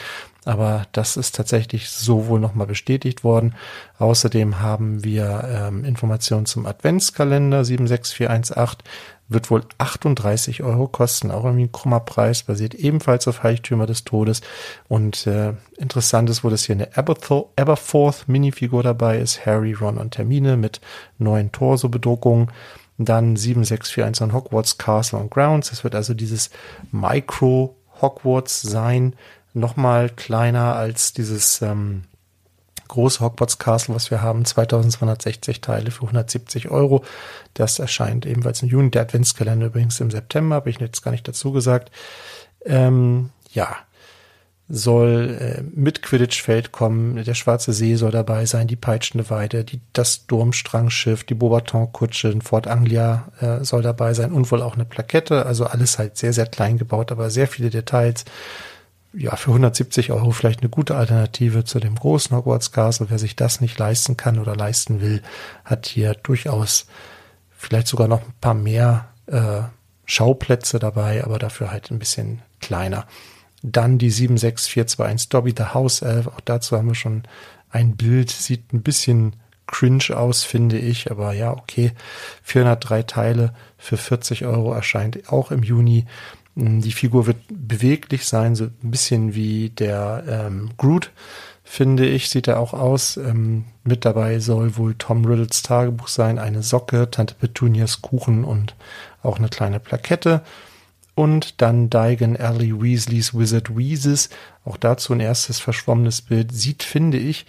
Aber 0.44 0.87
das 0.92 1.16
ist 1.16 1.34
tatsächlich 1.34 1.90
so 1.90 2.26
wohl 2.26 2.40
nochmal 2.40 2.66
bestätigt 2.66 3.22
worden. 3.22 3.54
Außerdem 3.98 4.61
haben 4.61 5.04
wir 5.04 5.44
ähm, 5.46 5.84
Informationen 5.84 6.46
zum 6.46 6.64
Adventskalender 6.64 7.64
76418 7.64 8.82
wird 9.28 9.50
wohl 9.50 9.62
38 9.76 10.62
Euro 10.62 10.88
kosten, 10.88 11.30
auch 11.30 11.44
irgendwie 11.44 11.64
ein 11.64 11.72
krummer 11.72 12.00
Preis, 12.00 12.42
basiert 12.42 12.74
ebenfalls 12.74 13.28
auf 13.28 13.42
Heiligtümer 13.42 13.86
des 13.86 14.04
Todes. 14.04 14.40
Und 14.88 15.26
äh, 15.26 15.52
interessant 15.76 16.30
ist, 16.30 16.44
wo 16.44 16.50
das 16.50 16.64
hier 16.64 16.74
eine 16.74 16.96
Aberforth 16.96 18.28
Minifigur 18.28 18.82
dabei 18.82 19.18
ist, 19.18 19.44
Harry, 19.44 19.74
Ron 19.74 19.98
und 19.98 20.12
Termine 20.12 20.56
mit 20.56 20.80
neuen 21.18 21.52
Torso-Bedruckungen. 21.52 22.50
Dann 22.96 23.36
7641 23.36 24.34
Hogwarts 24.34 24.78
Castle 24.78 25.20
and 25.20 25.30
Grounds. 25.30 25.70
Es 25.70 25.84
wird 25.84 25.94
also 25.94 26.14
dieses 26.14 26.50
Micro 26.90 27.76
Hogwarts 28.00 28.62
sein, 28.62 29.14
nochmal 29.54 30.08
kleiner 30.10 30.74
als 30.74 31.12
dieses 31.12 31.62
ähm, 31.62 32.04
große 32.88 33.20
Hogwarts 33.20 33.59
Castle, 33.59 33.94
was 33.94 34.11
wir 34.11 34.22
haben, 34.22 34.44
2260 34.44 35.61
Teile 35.61 35.90
für 35.90 36.03
170 36.03 36.70
Euro. 36.70 37.05
Das 37.55 37.79
erscheint 37.79 38.27
ebenfalls 38.27 38.62
im 38.62 38.68
Juni. 38.68 38.90
Der 38.90 39.03
Adventskalender 39.03 39.66
übrigens 39.66 40.01
im 40.01 40.11
September, 40.11 40.57
habe 40.57 40.70
ich 40.70 40.81
jetzt 40.81 41.03
gar 41.03 41.11
nicht 41.11 41.29
dazu 41.29 41.53
gesagt. 41.53 41.90
Ähm, 42.64 43.31
ja, 43.53 43.77
soll 44.68 45.38
äh, 45.40 45.62
mit 45.62 46.03
Quidditch-Feld 46.03 46.72
kommen, 46.72 47.22
der 47.24 47.35
Schwarze 47.35 47.72
See 47.72 47.94
soll 47.94 48.11
dabei 48.11 48.44
sein, 48.44 48.66
die 48.66 48.77
Peitschende 48.77 49.31
Weide, 49.31 49.64
die, 49.64 49.81
das 49.94 50.27
Durmstrangschiff, 50.27 51.24
die 51.24 51.35
Beaubaton-Kutsche, 51.35 52.38
Fort 52.42 52.66
Anglia 52.66 53.33
äh, 53.40 53.64
soll 53.64 53.81
dabei 53.83 54.12
sein 54.12 54.33
und 54.33 54.51
wohl 54.53 54.61
auch 54.61 54.74
eine 54.74 54.85
Plakette, 54.85 55.46
also 55.46 55.64
alles 55.64 55.98
halt 55.98 56.18
sehr, 56.18 56.35
sehr 56.35 56.46
klein 56.46 56.77
gebaut, 56.77 57.11
aber 57.11 57.31
sehr 57.31 57.48
viele 57.48 57.70
Details 57.70 58.27
ja, 59.12 59.36
für 59.36 59.50
170 59.50 60.12
Euro 60.12 60.30
vielleicht 60.32 60.60
eine 60.60 60.68
gute 60.68 60.96
Alternative 60.96 61.64
zu 61.64 61.80
dem 61.80 61.94
großen 61.94 62.36
Hogwarts 62.36 62.72
Castle. 62.72 63.08
Wer 63.10 63.18
sich 63.18 63.36
das 63.36 63.60
nicht 63.60 63.78
leisten 63.78 64.16
kann 64.16 64.38
oder 64.38 64.54
leisten 64.54 65.00
will, 65.00 65.22
hat 65.64 65.86
hier 65.86 66.14
durchaus 66.14 66.86
vielleicht 67.50 67.88
sogar 67.88 68.08
noch 68.08 68.22
ein 68.22 68.34
paar 68.40 68.54
mehr 68.54 69.08
äh, 69.26 69.62
Schauplätze 70.04 70.78
dabei, 70.78 71.24
aber 71.24 71.38
dafür 71.38 71.70
halt 71.70 71.90
ein 71.90 71.98
bisschen 71.98 72.42
kleiner. 72.60 73.06
Dann 73.62 73.98
die 73.98 74.10
76421 74.10 75.28
Dobby 75.28 75.54
the 75.56 75.74
House 75.74 76.02
Elf. 76.02 76.28
Auch 76.28 76.40
dazu 76.40 76.76
haben 76.76 76.88
wir 76.88 76.94
schon 76.94 77.24
ein 77.70 77.96
Bild. 77.96 78.30
Sieht 78.30 78.72
ein 78.72 78.82
bisschen 78.82 79.36
cringe 79.66 80.16
aus, 80.16 80.44
finde 80.44 80.78
ich. 80.78 81.10
Aber 81.10 81.32
ja, 81.32 81.52
okay. 81.52 81.92
403 82.42 83.02
Teile 83.02 83.54
für 83.76 83.96
40 83.96 84.44
Euro 84.44 84.72
erscheint 84.72 85.30
auch 85.30 85.50
im 85.50 85.62
Juni. 85.62 86.06
Die 86.60 86.90
Figur 86.90 87.28
wird 87.28 87.36
beweglich 87.48 88.26
sein, 88.26 88.56
so 88.56 88.64
ein 88.64 88.90
bisschen 88.90 89.36
wie 89.36 89.70
der 89.70 90.24
ähm, 90.28 90.70
Groot, 90.76 91.12
finde 91.62 92.04
ich, 92.04 92.30
sieht 92.30 92.48
er 92.48 92.58
auch 92.58 92.74
aus. 92.74 93.16
Ähm, 93.16 93.66
mit 93.84 94.04
dabei 94.04 94.40
soll 94.40 94.76
wohl 94.76 94.96
Tom 94.96 95.24
Riddles 95.24 95.62
Tagebuch 95.62 96.08
sein, 96.08 96.40
eine 96.40 96.64
Socke, 96.64 97.12
Tante 97.12 97.36
Petunias 97.36 98.02
Kuchen 98.02 98.42
und 98.42 98.74
auch 99.22 99.38
eine 99.38 99.48
kleine 99.48 99.78
Plakette. 99.78 100.42
Und 101.14 101.62
dann 101.62 101.90
Diagon 101.90 102.36
Alley 102.36 102.82
Weasleys 102.82 103.38
Wizard 103.38 103.76
Weezes. 103.76 104.28
Auch 104.64 104.76
dazu 104.76 105.12
ein 105.12 105.20
erstes 105.20 105.60
verschwommenes 105.60 106.22
Bild. 106.22 106.50
Sieht, 106.52 106.82
finde 106.82 107.18
ich, 107.18 107.46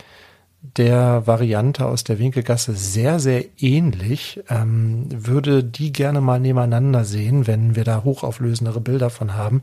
der 0.61 1.25
Variante 1.25 1.85
aus 1.85 2.03
der 2.03 2.19
Winkelgasse 2.19 2.73
sehr, 2.75 3.19
sehr 3.19 3.45
ähnlich. 3.57 4.41
Ähm, 4.49 5.07
würde 5.09 5.63
die 5.63 5.93
gerne 5.93 6.19
mal 6.19 6.39
nebeneinander 6.39 7.05
sehen, 7.05 7.47
wenn 7.47 7.75
wir 7.75 7.85
da 7.85 8.03
hochauflösendere 8.03 8.81
Bilder 8.81 9.09
von 9.09 9.35
haben. 9.35 9.61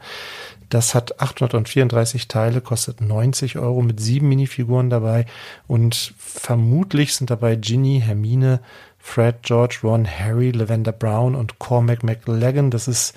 Das 0.70 0.94
hat 0.94 1.20
834 1.20 2.28
Teile, 2.28 2.60
kostet 2.60 3.00
90 3.00 3.58
Euro 3.58 3.82
mit 3.82 4.00
sieben 4.00 4.28
Minifiguren 4.28 4.90
dabei 4.90 5.26
und 5.66 6.14
vermutlich 6.18 7.14
sind 7.14 7.30
dabei 7.30 7.56
Ginny, 7.56 8.02
Hermine, 8.04 8.60
Fred, 8.98 9.42
George, 9.42 9.80
Ron, 9.84 10.06
Harry, 10.06 10.50
Lavender 10.50 10.92
Brown 10.92 11.36
und 11.36 11.58
Cormac 11.58 12.02
McLagan. 12.02 12.70
Das 12.70 12.88
ist, 12.88 13.14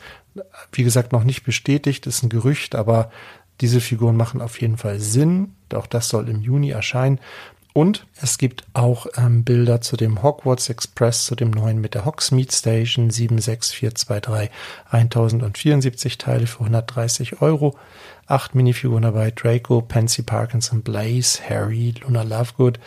wie 0.71 0.83
gesagt, 0.83 1.13
noch 1.13 1.23
nicht 1.23 1.43
bestätigt, 1.43 2.05
ist 2.05 2.23
ein 2.23 2.29
Gerücht, 2.29 2.75
aber 2.75 3.09
diese 3.61 3.81
Figuren 3.81 4.15
machen 4.15 4.41
auf 4.41 4.61
jeden 4.61 4.77
Fall 4.77 4.99
Sinn. 4.99 5.55
Auch 5.73 5.87
das 5.87 6.09
soll 6.09 6.29
im 6.29 6.41
Juni 6.41 6.69
erscheinen. 6.69 7.19
Und 7.73 8.07
es 8.19 8.37
gibt 8.37 8.63
auch 8.73 9.05
ähm, 9.15 9.43
Bilder 9.43 9.79
zu 9.79 9.95
dem 9.95 10.23
Hogwarts 10.23 10.69
Express, 10.69 11.25
zu 11.25 11.35
dem 11.35 11.51
neuen 11.51 11.79
mit 11.79 11.93
der 11.93 12.03
Hogsmeade 12.03 12.51
Station 12.51 13.11
76423, 13.11 14.49
1074 14.89 16.17
Teile 16.17 16.47
für 16.47 16.59
130 16.59 17.41
Euro. 17.41 17.77
Acht 18.25 18.55
Minifiguren 18.55 19.03
dabei, 19.03 19.31
Draco, 19.31 19.81
Pansy 19.81 20.23
Parkinson, 20.23 20.81
Blaze, 20.81 21.41
Harry, 21.47 21.93
Luna 22.01 22.23
Lovegood, 22.23 22.79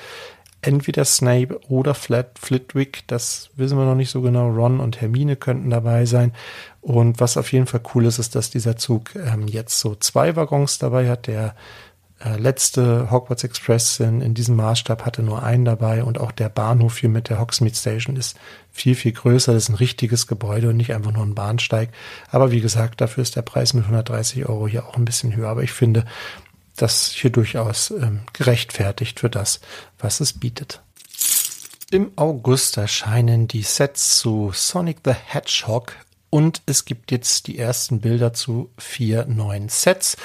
entweder 0.63 1.05
Snape 1.05 1.61
oder 1.69 1.95
Flat, 1.95 2.39
Flitwick, 2.39 3.05
das 3.09 3.51
wissen 3.57 3.77
wir 3.77 3.85
noch 3.85 3.97
nicht 3.97 4.11
so 4.11 4.23
genau. 4.23 4.49
Ron 4.49 4.81
und 4.81 5.01
Hermine 5.01 5.37
könnten 5.37 5.71
dabei 5.71 6.07
sein. 6.07 6.33
Und 6.81 7.21
was 7.21 7.37
auf 7.37 7.53
jeden 7.53 7.67
Fall 7.67 7.83
cool 7.95 8.07
ist, 8.07 8.19
ist, 8.19 8.35
dass 8.35 8.51
dieser 8.51 8.77
Zug 8.77 9.15
ähm, 9.17 9.49
jetzt 9.49 9.79
so 9.79 9.95
zwei 9.97 10.35
Waggons 10.37 10.79
dabei 10.79 11.09
hat. 11.09 11.27
Der 11.27 11.55
letzte 12.37 13.11
Hogwarts 13.11 13.45
Express 13.45 14.01
in, 14.01 14.21
in 14.21 14.35
diesem 14.35 14.57
Maßstab 14.57 15.05
hatte 15.05 15.23
nur 15.23 15.43
einen 15.43 15.65
dabei 15.65 16.05
und 16.05 16.21
auch 16.21 16.33
der 16.33 16.49
Bahnhof 16.49 16.99
hier 16.99 17.09
mit 17.09 17.29
der 17.29 17.41
Hogsmeade 17.41 17.75
Station 17.75 18.17
ist 18.17 18.37
viel, 18.71 18.95
viel 18.95 19.13
größer. 19.13 19.53
Das 19.53 19.65
ist 19.65 19.69
ein 19.71 19.77
richtiges 19.77 20.27
Gebäude 20.27 20.69
und 20.69 20.77
nicht 20.77 20.95
einfach 20.95 21.13
nur 21.13 21.25
ein 21.25 21.35
Bahnsteig. 21.35 21.91
Aber 22.31 22.51
wie 22.51 22.61
gesagt, 22.61 23.01
dafür 23.01 23.23
ist 23.23 23.37
der 23.37 23.43
Preis 23.43 23.75
mit 23.75 23.85
130 23.85 24.47
Euro 24.47 24.69
hier 24.69 24.87
auch 24.87 24.97
ein 24.97 25.05
bisschen 25.05 25.35
höher. 25.35 25.49
Aber 25.49 25.63
ich 25.63 25.73
finde, 25.73 26.05
das 26.77 27.11
hier 27.11 27.31
durchaus 27.31 27.91
ähm, 27.91 28.21
gerechtfertigt 28.33 29.21
für 29.21 29.31
das, 29.31 29.61
was 29.99 30.21
es 30.21 30.33
bietet. 30.33 30.81
Im 31.91 32.13
August 32.17 32.79
erscheinen 32.79 33.49
die 33.49 33.63
Sets 33.63 34.19
zu 34.19 34.51
Sonic 34.55 34.99
the 35.05 35.13
Hedgehog 35.13 35.95
und 36.31 36.63
es 36.65 36.87
gibt 36.87 37.11
jetzt 37.11 37.47
die 37.47 37.59
ersten 37.59 38.01
Bilder 38.01 38.33
zu 38.33 38.71
vier 38.79 39.27
neuen 39.27 39.69
Sets. 39.69 40.17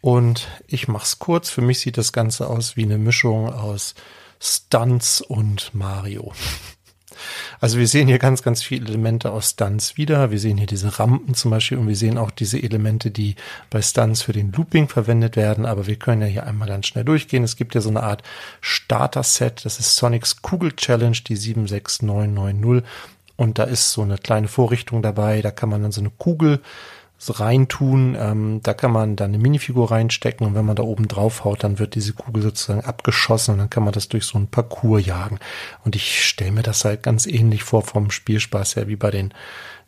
Und 0.00 0.48
ich 0.66 0.88
mach's 0.88 1.18
kurz. 1.18 1.50
Für 1.50 1.62
mich 1.62 1.80
sieht 1.80 1.98
das 1.98 2.12
Ganze 2.12 2.48
aus 2.48 2.76
wie 2.76 2.84
eine 2.84 2.98
Mischung 2.98 3.52
aus 3.52 3.94
Stunts 4.40 5.20
und 5.20 5.74
Mario. 5.74 6.32
Also 7.60 7.78
wir 7.78 7.88
sehen 7.88 8.08
hier 8.08 8.18
ganz, 8.18 8.42
ganz 8.42 8.62
viele 8.62 8.86
Elemente 8.86 9.32
aus 9.32 9.50
Stunts 9.50 9.96
wieder. 9.96 10.30
Wir 10.30 10.38
sehen 10.38 10.58
hier 10.58 10.66
diese 10.66 10.98
Rampen 10.98 11.34
zum 11.34 11.50
Beispiel 11.50 11.78
und 11.78 11.88
wir 11.88 11.96
sehen 11.96 12.18
auch 12.18 12.30
diese 12.30 12.62
Elemente, 12.62 13.10
die 13.10 13.36
bei 13.70 13.80
Stunts 13.82 14.22
für 14.22 14.32
den 14.32 14.52
Looping 14.52 14.88
verwendet 14.88 15.36
werden. 15.36 15.66
Aber 15.66 15.86
wir 15.86 15.96
können 15.96 16.22
ja 16.22 16.28
hier 16.28 16.46
einmal 16.46 16.68
ganz 16.68 16.86
schnell 16.86 17.04
durchgehen. 17.04 17.44
Es 17.44 17.56
gibt 17.56 17.74
ja 17.74 17.80
so 17.80 17.88
eine 17.88 18.02
Art 18.02 18.22
Starter-Set. 18.60 19.64
Das 19.64 19.80
ist 19.80 19.96
Sonics 19.96 20.42
Kugel 20.42 20.74
Challenge, 20.76 21.16
die 21.26 21.36
76990. 21.36 22.88
Und 23.36 23.58
da 23.58 23.64
ist 23.64 23.92
so 23.92 24.02
eine 24.02 24.18
kleine 24.18 24.48
Vorrichtung 24.48 25.02
dabei. 25.02 25.42
Da 25.42 25.50
kann 25.50 25.68
man 25.68 25.82
dann 25.82 25.92
so 25.92 26.00
eine 26.00 26.10
Kugel 26.10 26.60
reintun. 27.18 28.16
Ähm, 28.18 28.60
da 28.62 28.74
kann 28.74 28.92
man 28.92 29.16
dann 29.16 29.30
eine 29.30 29.38
Minifigur 29.38 29.90
reinstecken 29.90 30.46
und 30.46 30.54
wenn 30.54 30.64
man 30.64 30.76
da 30.76 30.82
oben 30.82 31.08
drauf 31.08 31.44
haut, 31.44 31.64
dann 31.64 31.78
wird 31.78 31.94
diese 31.94 32.12
Kugel 32.12 32.42
sozusagen 32.42 32.84
abgeschossen 32.84 33.52
und 33.52 33.58
dann 33.58 33.70
kann 33.70 33.84
man 33.84 33.92
das 33.92 34.08
durch 34.08 34.24
so 34.24 34.38
einen 34.38 34.48
Parcours 34.48 35.04
jagen. 35.04 35.38
Und 35.84 35.96
ich 35.96 36.24
stelle 36.24 36.52
mir 36.52 36.62
das 36.62 36.84
halt 36.84 37.02
ganz 37.02 37.26
ähnlich 37.26 37.62
vor 37.62 37.82
vom 37.82 38.10
Spielspaß 38.10 38.76
her 38.76 38.88
wie 38.88 38.96
bei 38.96 39.10
den 39.10 39.32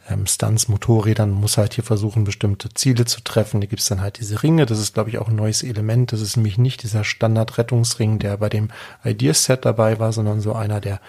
ähm, 0.08 0.26
Stunts, 0.26 0.68
Motorrädern. 0.68 1.30
Man 1.30 1.40
muss 1.42 1.58
halt 1.58 1.74
hier 1.74 1.84
versuchen, 1.84 2.24
bestimmte 2.24 2.70
Ziele 2.74 3.04
zu 3.04 3.22
treffen. 3.22 3.60
Da 3.60 3.66
gibt's 3.66 3.88
dann 3.88 4.00
halt 4.00 4.18
diese 4.18 4.42
Ringe. 4.42 4.66
Das 4.66 4.78
ist, 4.78 4.94
glaube 4.94 5.10
ich, 5.10 5.18
auch 5.18 5.28
ein 5.28 5.36
neues 5.36 5.62
Element. 5.62 6.12
Das 6.12 6.20
ist 6.20 6.36
nämlich 6.36 6.58
nicht 6.58 6.82
dieser 6.82 7.04
Standard-Rettungsring, 7.04 8.18
der 8.18 8.36
bei 8.38 8.48
dem 8.48 8.68
Ideas-Set 9.04 9.64
dabei 9.64 9.98
war, 9.98 10.12
sondern 10.12 10.40
so 10.40 10.54
einer, 10.54 10.80
der 10.80 11.00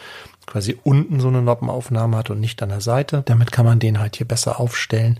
quasi 0.45 0.77
unten 0.83 1.19
so 1.19 1.27
eine 1.27 1.41
Noppenaufnahme 1.41 2.17
hat 2.17 2.29
und 2.29 2.39
nicht 2.39 2.61
an 2.61 2.69
der 2.69 2.81
Seite. 2.81 3.23
Damit 3.25 3.51
kann 3.51 3.65
man 3.65 3.79
den 3.79 3.99
halt 3.99 4.17
hier 4.17 4.27
besser 4.27 4.59
aufstellen 4.59 5.19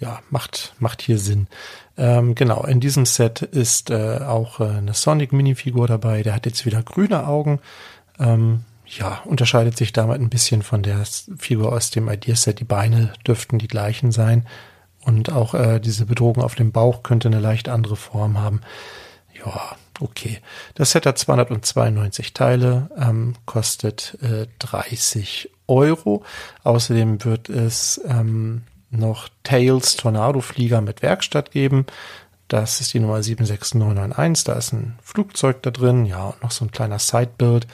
ja, 0.00 0.20
macht, 0.30 0.74
macht 0.78 1.02
hier 1.02 1.18
Sinn. 1.18 1.48
Ähm, 1.96 2.34
genau, 2.34 2.64
in 2.64 2.80
diesem 2.80 3.06
Set 3.06 3.42
ist 3.42 3.90
äh, 3.90 4.18
auch 4.18 4.60
äh, 4.60 4.64
eine 4.64 4.94
Sonic-Minifigur 4.94 5.86
dabei. 5.88 6.22
Der 6.22 6.34
hat 6.34 6.46
jetzt 6.46 6.64
wieder 6.64 6.82
grüne 6.82 7.26
Augen. 7.26 7.60
Ähm, 8.18 8.64
ja, 8.86 9.20
unterscheidet 9.24 9.76
sich 9.76 9.92
damit 9.92 10.20
ein 10.20 10.30
bisschen 10.30 10.62
von 10.62 10.82
der 10.82 11.04
Figur 11.36 11.72
aus 11.72 11.90
dem 11.90 12.08
Ideaset. 12.08 12.60
Die 12.60 12.64
Beine 12.64 13.12
dürften 13.26 13.58
die 13.58 13.68
gleichen 13.68 14.12
sein. 14.12 14.46
Und 15.00 15.32
auch 15.32 15.54
äh, 15.54 15.80
diese 15.80 16.06
Bedrohung 16.06 16.42
auf 16.42 16.54
dem 16.54 16.72
Bauch 16.72 17.02
könnte 17.02 17.28
eine 17.28 17.40
leicht 17.40 17.68
andere 17.68 17.96
Form 17.96 18.38
haben. 18.38 18.60
Ja, 19.44 19.76
okay. 20.00 20.40
Das 20.74 20.92
Set 20.92 21.06
hat 21.06 21.18
292 21.18 22.34
Teile, 22.34 22.90
ähm, 22.96 23.34
kostet 23.46 24.18
äh, 24.22 24.46
30 24.58 25.50
Euro. 25.66 26.24
Außerdem 26.64 27.24
wird 27.24 27.48
es 27.48 28.00
ähm, 28.06 28.62
noch 28.90 29.28
Tails 29.42 29.96
Tornado-Flieger 29.96 30.80
mit 30.80 31.02
Werkstatt 31.02 31.50
geben. 31.50 31.86
Das 32.48 32.80
ist 32.80 32.94
die 32.94 33.00
Nummer 33.00 33.22
76991. 33.22 34.44
Da 34.44 34.54
ist 34.54 34.72
ein 34.72 34.98
Flugzeug 35.02 35.62
da 35.62 35.70
drin, 35.70 36.06
ja, 36.06 36.28
und 36.28 36.42
noch 36.42 36.50
so 36.50 36.64
ein 36.64 36.70
kleiner 36.70 36.98
Sidebuild. 36.98 37.66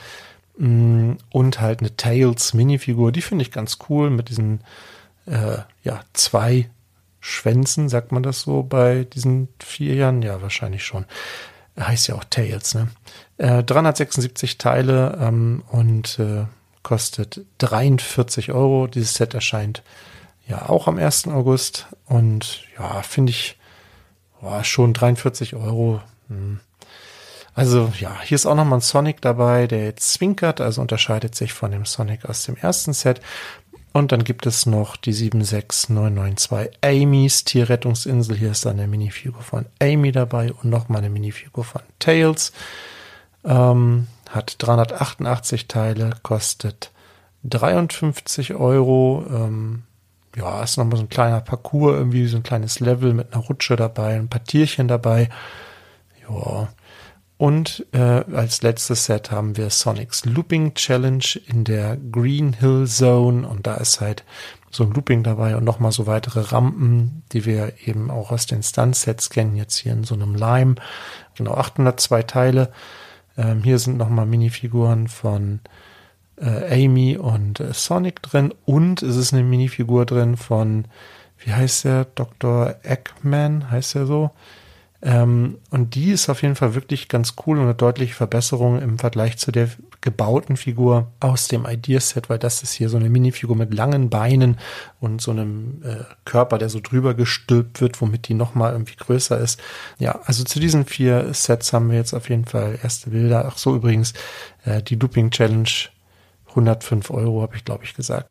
Mm, 0.57 1.13
und 1.31 1.61
halt 1.61 1.79
eine 1.79 1.95
Tails 1.95 2.53
Minifigur, 2.53 3.11
die 3.11 3.21
finde 3.21 3.43
ich 3.43 3.51
ganz 3.51 3.77
cool 3.89 4.09
mit 4.09 4.29
diesen, 4.29 4.61
äh, 5.25 5.57
ja, 5.83 6.01
zwei 6.13 6.69
Schwänzen, 7.19 7.89
sagt 7.89 8.11
man 8.11 8.23
das 8.23 8.41
so 8.41 8.63
bei 8.63 9.05
diesen 9.05 9.47
vier 9.59 9.95
Jahren? 9.95 10.21
Ja, 10.21 10.41
wahrscheinlich 10.41 10.85
schon. 10.85 11.05
Heißt 11.79 12.07
ja 12.07 12.15
auch 12.15 12.23
Tails, 12.25 12.73
ne? 12.75 12.89
Äh, 13.37 13.63
376 13.63 14.57
Teile 14.57 15.17
ähm, 15.21 15.63
und 15.71 16.19
äh, 16.19 16.45
kostet 16.83 17.41
43 17.57 18.51
Euro. 18.51 18.87
Dieses 18.87 19.15
Set 19.15 19.33
erscheint 19.33 19.83
ja 20.47 20.69
auch 20.69 20.87
am 20.87 20.97
1. 20.97 21.27
August 21.27 21.87
und 22.05 22.63
ja, 22.77 23.01
finde 23.01 23.31
ich 23.31 23.57
boah, 24.41 24.63
schon 24.63 24.93
43 24.93 25.55
Euro. 25.55 26.01
Hm. 26.27 26.59
Also 27.53 27.91
ja, 27.99 28.19
hier 28.21 28.35
ist 28.35 28.45
auch 28.45 28.55
nochmal 28.55 28.79
ein 28.79 28.81
Sonic 28.81 29.21
dabei, 29.21 29.65
der 29.65 29.85
jetzt 29.85 30.11
zwinkert, 30.11 30.59
also 30.59 30.81
unterscheidet 30.81 31.35
sich 31.35 31.53
von 31.53 31.71
dem 31.71 31.85
Sonic 31.85 32.25
aus 32.25 32.43
dem 32.43 32.57
ersten 32.57 32.93
Set. 32.93 33.21
Und 33.93 34.11
dann 34.11 34.25
gibt 34.25 34.45
es 34.45 34.65
noch 34.65 34.97
die 34.97 35.13
76992 35.13 36.77
Amy's 36.83 37.45
Tierrettungsinsel. 37.45 38.35
Hier 38.35 38.51
ist 38.51 38.65
dann 38.65 38.77
eine 38.77 38.89
Minifigur 38.89 39.41
von 39.41 39.67
Amy 39.81 40.11
dabei 40.11 40.51
und 40.51 40.65
nochmal 40.69 40.97
eine 40.97 41.09
Minifigur 41.09 41.63
von 41.63 41.81
Tails. 41.99 42.51
Ähm, 43.45 44.07
hat 44.29 44.55
388 44.57 45.69
Teile, 45.69 46.11
kostet 46.23 46.91
53 47.45 48.55
Euro. 48.55 49.25
Ähm, 49.29 49.83
ja, 50.35 50.63
ist 50.63 50.77
nochmal 50.77 50.97
so 50.97 51.03
ein 51.03 51.09
kleiner 51.09 51.41
Parcours, 51.41 51.95
irgendwie 51.95 52.27
so 52.27 52.37
ein 52.37 52.43
kleines 52.43 52.79
Level 52.79 53.13
mit 53.13 53.33
einer 53.33 53.43
Rutsche 53.43 53.75
dabei, 53.75 54.15
ein 54.15 54.29
paar 54.29 54.43
Tierchen 54.43 54.87
dabei. 54.87 55.29
Ja. 56.27 56.67
Und 57.37 57.85
äh, 57.91 58.23
als 58.33 58.61
letztes 58.61 59.05
Set 59.05 59.29
haben 59.29 59.57
wir 59.57 59.69
Sonic's 59.69 60.23
Looping 60.23 60.73
Challenge 60.73 61.25
in 61.47 61.65
der 61.65 61.97
Green 61.97 62.53
Hill 62.53 62.87
Zone 62.87 63.45
und 63.45 63.67
da 63.67 63.75
ist 63.75 63.99
halt 63.99 64.23
so 64.71 64.85
ein 64.85 64.91
Looping 64.91 65.23
dabei 65.23 65.57
und 65.57 65.65
nochmal 65.65 65.91
so 65.91 66.07
weitere 66.07 66.41
Rampen, 66.41 67.23
die 67.33 67.45
wir 67.45 67.73
eben 67.85 68.09
auch 68.09 68.31
aus 68.31 68.45
den 68.45 68.63
Stunt-Sets 68.63 69.29
kennen, 69.29 69.55
jetzt 69.55 69.77
hier 69.77 69.93
in 69.93 70.05
so 70.05 70.15
einem 70.15 70.35
Lime. 70.35 70.75
Genau, 71.35 71.55
802 71.55 72.23
Teile. 72.23 72.71
Ähm, 73.37 73.63
hier 73.63 73.79
sind 73.79 73.97
nochmal 73.97 74.25
Minifiguren 74.25 75.09
von 75.09 75.59
äh, 76.37 76.85
Amy 76.85 77.17
und 77.17 77.59
äh, 77.59 77.73
Sonic 77.73 78.21
drin 78.21 78.53
und 78.65 79.01
es 79.01 79.15
ist 79.15 79.33
eine 79.33 79.43
Minifigur 79.43 80.05
drin 80.05 80.37
von, 80.37 80.85
wie 81.39 81.53
heißt 81.53 81.85
der, 81.85 82.05
Dr. 82.05 82.75
Eggman, 82.83 83.71
heißt 83.71 83.95
er 83.95 84.05
so. 84.05 84.31
Ähm, 85.05 85.59
und 85.69 85.93
die 85.93 86.09
ist 86.11 86.29
auf 86.29 86.41
jeden 86.41 86.55
Fall 86.55 86.73
wirklich 86.73 87.07
ganz 87.09 87.35
cool 87.45 87.57
und 87.57 87.65
eine 87.65 87.75
deutliche 87.75 88.15
Verbesserung 88.15 88.81
im 88.81 88.97
Vergleich 88.97 89.37
zu 89.37 89.51
der 89.51 89.69
gebauten 90.01 90.57
Figur 90.57 91.11
aus 91.19 91.47
dem 91.47 91.65
Ideaset, 91.65 92.27
weil 92.29 92.39
das 92.39 92.63
ist 92.63 92.73
hier 92.73 92.89
so 92.89 92.97
eine 92.97 93.09
Minifigur 93.09 93.55
mit 93.55 93.73
langen 93.73 94.09
Beinen 94.09 94.57
und 94.99 95.21
so 95.21 95.29
einem 95.29 95.83
äh, 95.83 96.03
Körper, 96.25 96.57
der 96.57 96.69
so 96.69 96.79
drüber 96.79 97.13
gestülpt 97.13 97.81
wird, 97.81 98.01
womit 98.01 98.27
die 98.29 98.33
nochmal 98.33 98.71
irgendwie 98.71 98.95
größer 98.95 99.37
ist. 99.37 99.61
Ja, 99.99 100.21
also 100.25 100.43
zu 100.43 100.59
diesen 100.59 100.85
vier 100.85 101.33
Sets 101.35 101.71
haben 101.71 101.91
wir 101.91 101.97
jetzt 101.97 102.13
auf 102.13 102.29
jeden 102.29 102.45
Fall 102.45 102.79
erste 102.81 103.11
Bilder. 103.11 103.45
Ach 103.47 103.59
so, 103.59 103.75
übrigens, 103.75 104.13
äh, 104.63 104.81
die 104.81 104.95
Looping 104.95 105.29
Challenge 105.29 105.69
105 106.55 107.11
Euro, 107.11 107.41
habe 107.41 107.55
ich 107.55 107.65
glaube 107.65 107.83
ich 107.83 107.93
gesagt. 107.93 108.29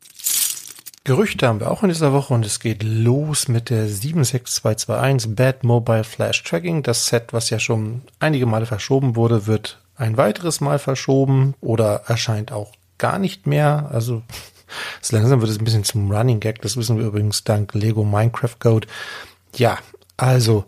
Gerüchte 1.05 1.47
haben 1.47 1.59
wir 1.59 1.69
auch 1.69 1.83
in 1.83 1.89
dieser 1.89 2.13
Woche 2.13 2.33
und 2.33 2.43
es 2.47 2.59
geht 2.59 2.81
los 2.81 3.47
mit 3.47 3.69
der 3.69 3.87
76221 3.87 5.35
Bad 5.35 5.63
Mobile 5.63 6.03
Flash 6.03 6.41
Tracking. 6.43 6.81
Das 6.81 7.05
Set, 7.05 7.31
was 7.31 7.51
ja 7.51 7.59
schon 7.59 8.01
einige 8.19 8.47
Male 8.47 8.65
verschoben 8.65 9.15
wurde, 9.15 9.45
wird 9.45 9.79
ein 9.97 10.17
weiteres 10.17 10.61
Mal 10.61 10.79
verschoben 10.79 11.53
oder 11.61 12.01
erscheint 12.07 12.51
auch 12.51 12.71
gar 12.97 13.19
nicht 13.19 13.45
mehr. 13.45 13.89
Also 13.91 14.23
so 15.01 15.15
langsam 15.15 15.41
wird 15.41 15.51
es 15.51 15.59
ein 15.59 15.63
bisschen 15.63 15.83
zum 15.83 16.11
Running 16.11 16.39
Gag. 16.39 16.63
Das 16.63 16.75
wissen 16.75 16.97
wir 16.97 17.05
übrigens 17.05 17.43
dank 17.43 17.75
Lego 17.75 18.03
Minecraft 18.03 18.57
Code. 18.59 18.87
Ja, 19.55 19.77
also 20.17 20.65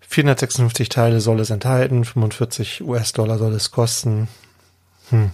456 0.00 0.88
Teile 0.88 1.20
soll 1.20 1.38
es 1.38 1.50
enthalten, 1.50 2.06
45 2.06 2.82
US-Dollar 2.82 3.36
soll 3.36 3.52
es 3.52 3.70
kosten. 3.70 4.28
Hm. 5.10 5.30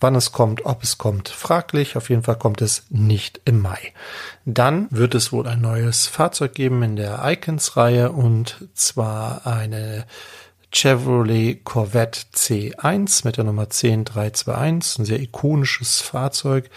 Wann 0.00 0.14
es 0.14 0.32
kommt, 0.32 0.66
ob 0.66 0.82
es 0.82 0.98
kommt, 0.98 1.28
fraglich. 1.28 1.96
Auf 1.96 2.10
jeden 2.10 2.24
Fall 2.24 2.36
kommt 2.36 2.60
es 2.60 2.84
nicht 2.90 3.40
im 3.44 3.60
Mai. 3.60 3.78
Dann 4.44 4.88
wird 4.90 5.14
es 5.14 5.32
wohl 5.32 5.46
ein 5.46 5.60
neues 5.60 6.06
Fahrzeug 6.06 6.54
geben 6.54 6.82
in 6.82 6.96
der 6.96 7.20
Icons-Reihe 7.24 8.12
und 8.12 8.68
zwar 8.74 9.46
eine 9.46 10.04
Chevrolet 10.72 11.62
Corvette 11.64 12.22
C1 12.34 13.24
mit 13.24 13.36
der 13.36 13.44
Nummer 13.44 13.66
10321. 13.66 14.98
Ein 14.98 15.04
sehr 15.04 15.20
ikonisches 15.20 16.00
Fahrzeug. 16.00 16.70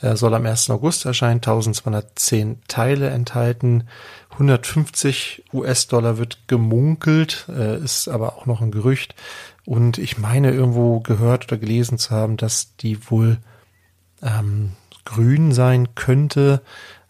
Er 0.00 0.16
soll 0.16 0.34
am 0.34 0.44
1. 0.44 0.68
August 0.70 1.06
erscheinen, 1.06 1.36
1210 1.36 2.60
Teile 2.68 3.08
enthalten. 3.08 3.88
150 4.32 5.44
US-Dollar 5.54 6.18
wird 6.18 6.48
gemunkelt, 6.48 7.46
äh, 7.48 7.78
ist 7.78 8.08
aber 8.08 8.36
auch 8.36 8.44
noch 8.44 8.60
ein 8.60 8.70
Gerücht. 8.70 9.14
Und 9.66 9.98
ich 9.98 10.16
meine 10.16 10.52
irgendwo 10.52 11.00
gehört 11.00 11.44
oder 11.46 11.58
gelesen 11.58 11.98
zu 11.98 12.12
haben, 12.12 12.36
dass 12.36 12.76
die 12.76 13.10
wohl 13.10 13.38
ähm, 14.22 14.72
grün 15.04 15.52
sein 15.52 15.94
könnte. 15.94 16.62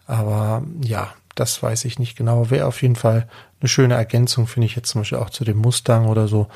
Aber 0.07 0.65
ja, 0.83 1.13
das 1.35 1.63
weiß 1.63 1.85
ich 1.85 1.99
nicht 1.99 2.17
genau. 2.17 2.51
Wäre 2.51 2.67
auf 2.67 2.81
jeden 2.83 2.97
Fall 2.97 3.29
eine 3.61 3.69
schöne 3.69 3.95
Ergänzung, 3.95 4.47
finde 4.47 4.67
ich 4.67 4.75
jetzt 4.75 4.89
zum 4.89 5.03
Beispiel 5.03 5.19
auch 5.19 5.31
zu 5.31 5.45
dem 5.45 5.59
Mustang 5.59 6.07
oder 6.07 6.29
so. 6.29 6.49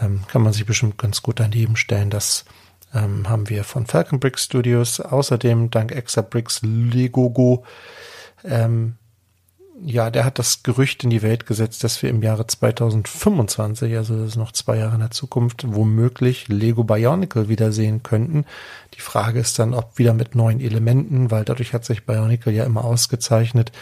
Ähm, 0.00 0.22
kann 0.26 0.42
man 0.42 0.52
sich 0.52 0.64
bestimmt 0.64 0.98
ganz 0.98 1.22
gut 1.22 1.38
daneben 1.38 1.76
stellen. 1.76 2.10
Das 2.10 2.46
ähm, 2.94 3.28
haben 3.28 3.48
wir 3.50 3.62
von 3.62 3.86
Falcon 3.86 4.20
Bricks 4.20 4.44
Studios. 4.44 5.00
Außerdem 5.00 5.70
dank 5.70 5.92
Exabricks 5.92 6.62
Legogo 6.62 7.64
ähm, 8.42 8.96
ja, 9.84 10.10
der 10.10 10.24
hat 10.24 10.38
das 10.38 10.62
Gerücht 10.62 11.04
in 11.04 11.10
die 11.10 11.22
Welt 11.22 11.46
gesetzt, 11.46 11.84
dass 11.84 12.02
wir 12.02 12.08
im 12.08 12.22
Jahre 12.22 12.46
2025, 12.46 13.96
also 13.96 14.16
das 14.16 14.30
ist 14.30 14.36
noch 14.36 14.52
zwei 14.52 14.78
Jahre 14.78 14.94
in 14.94 15.00
der 15.00 15.10
Zukunft, 15.10 15.64
womöglich 15.66 16.48
Lego 16.48 16.84
Bionicle 16.84 17.48
wiedersehen 17.48 18.02
könnten. 18.02 18.46
Die 18.94 19.00
Frage 19.00 19.40
ist 19.40 19.58
dann, 19.58 19.74
ob 19.74 19.98
wieder 19.98 20.14
mit 20.14 20.34
neuen 20.34 20.60
Elementen, 20.60 21.30
weil 21.30 21.44
dadurch 21.44 21.74
hat 21.74 21.84
sich 21.84 22.06
Bionicle 22.06 22.52
ja 22.52 22.64
immer 22.64 22.84
ausgezeichnet. 22.84 23.72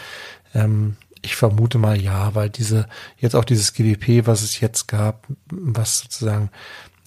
Ähm, 0.53 0.97
ich 1.21 1.35
vermute 1.35 1.77
mal 1.77 1.99
ja, 1.99 2.35
weil 2.35 2.49
diese, 2.49 2.87
jetzt 3.17 3.35
auch 3.35 3.45
dieses 3.45 3.73
GWP, 3.73 4.27
was 4.27 4.41
es 4.41 4.59
jetzt 4.59 4.87
gab, 4.87 5.25
was 5.49 5.99
sozusagen 5.99 6.49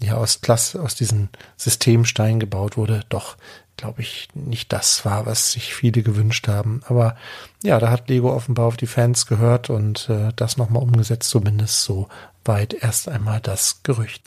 ja 0.00 0.16
aus 0.16 0.40
Klasse, 0.40 0.82
aus 0.82 0.94
diesen 0.94 1.28
Systemsteinen 1.56 2.40
gebaut 2.40 2.76
wurde, 2.76 3.02
doch 3.10 3.36
glaube 3.78 4.02
ich, 4.02 4.28
nicht 4.34 4.72
das 4.72 5.06
war, 5.06 5.24
was 5.24 5.52
sich 5.52 5.72
viele 5.72 6.02
gewünscht 6.02 6.48
haben. 6.48 6.82
Aber 6.86 7.16
ja, 7.62 7.78
da 7.78 7.90
hat 7.90 8.10
Lego 8.10 8.34
offenbar 8.34 8.66
auf 8.66 8.76
die 8.76 8.86
Fans 8.86 9.26
gehört 9.26 9.70
und 9.70 10.10
äh, 10.10 10.32
das 10.36 10.58
nochmal 10.58 10.82
umgesetzt, 10.82 11.30
zumindest 11.30 11.82
so 11.82 12.08
weit 12.44 12.74
erst 12.74 13.08
einmal 13.08 13.40
das 13.40 13.82
Gerücht. 13.82 14.22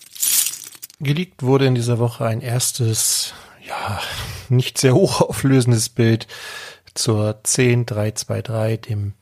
Geleakt 0.99 1.43
wurde 1.43 1.65
in 1.65 1.75
dieser 1.75 1.99
Woche 1.99 2.25
ein 2.25 2.41
erstes, 2.41 3.33
ja, 3.67 3.99
nicht 4.49 4.79
sehr 4.79 4.95
hochauflösendes 4.95 5.89
Bild 5.89 6.27
zur 6.93 7.33
10323, 7.43 8.81
dem 8.81 9.13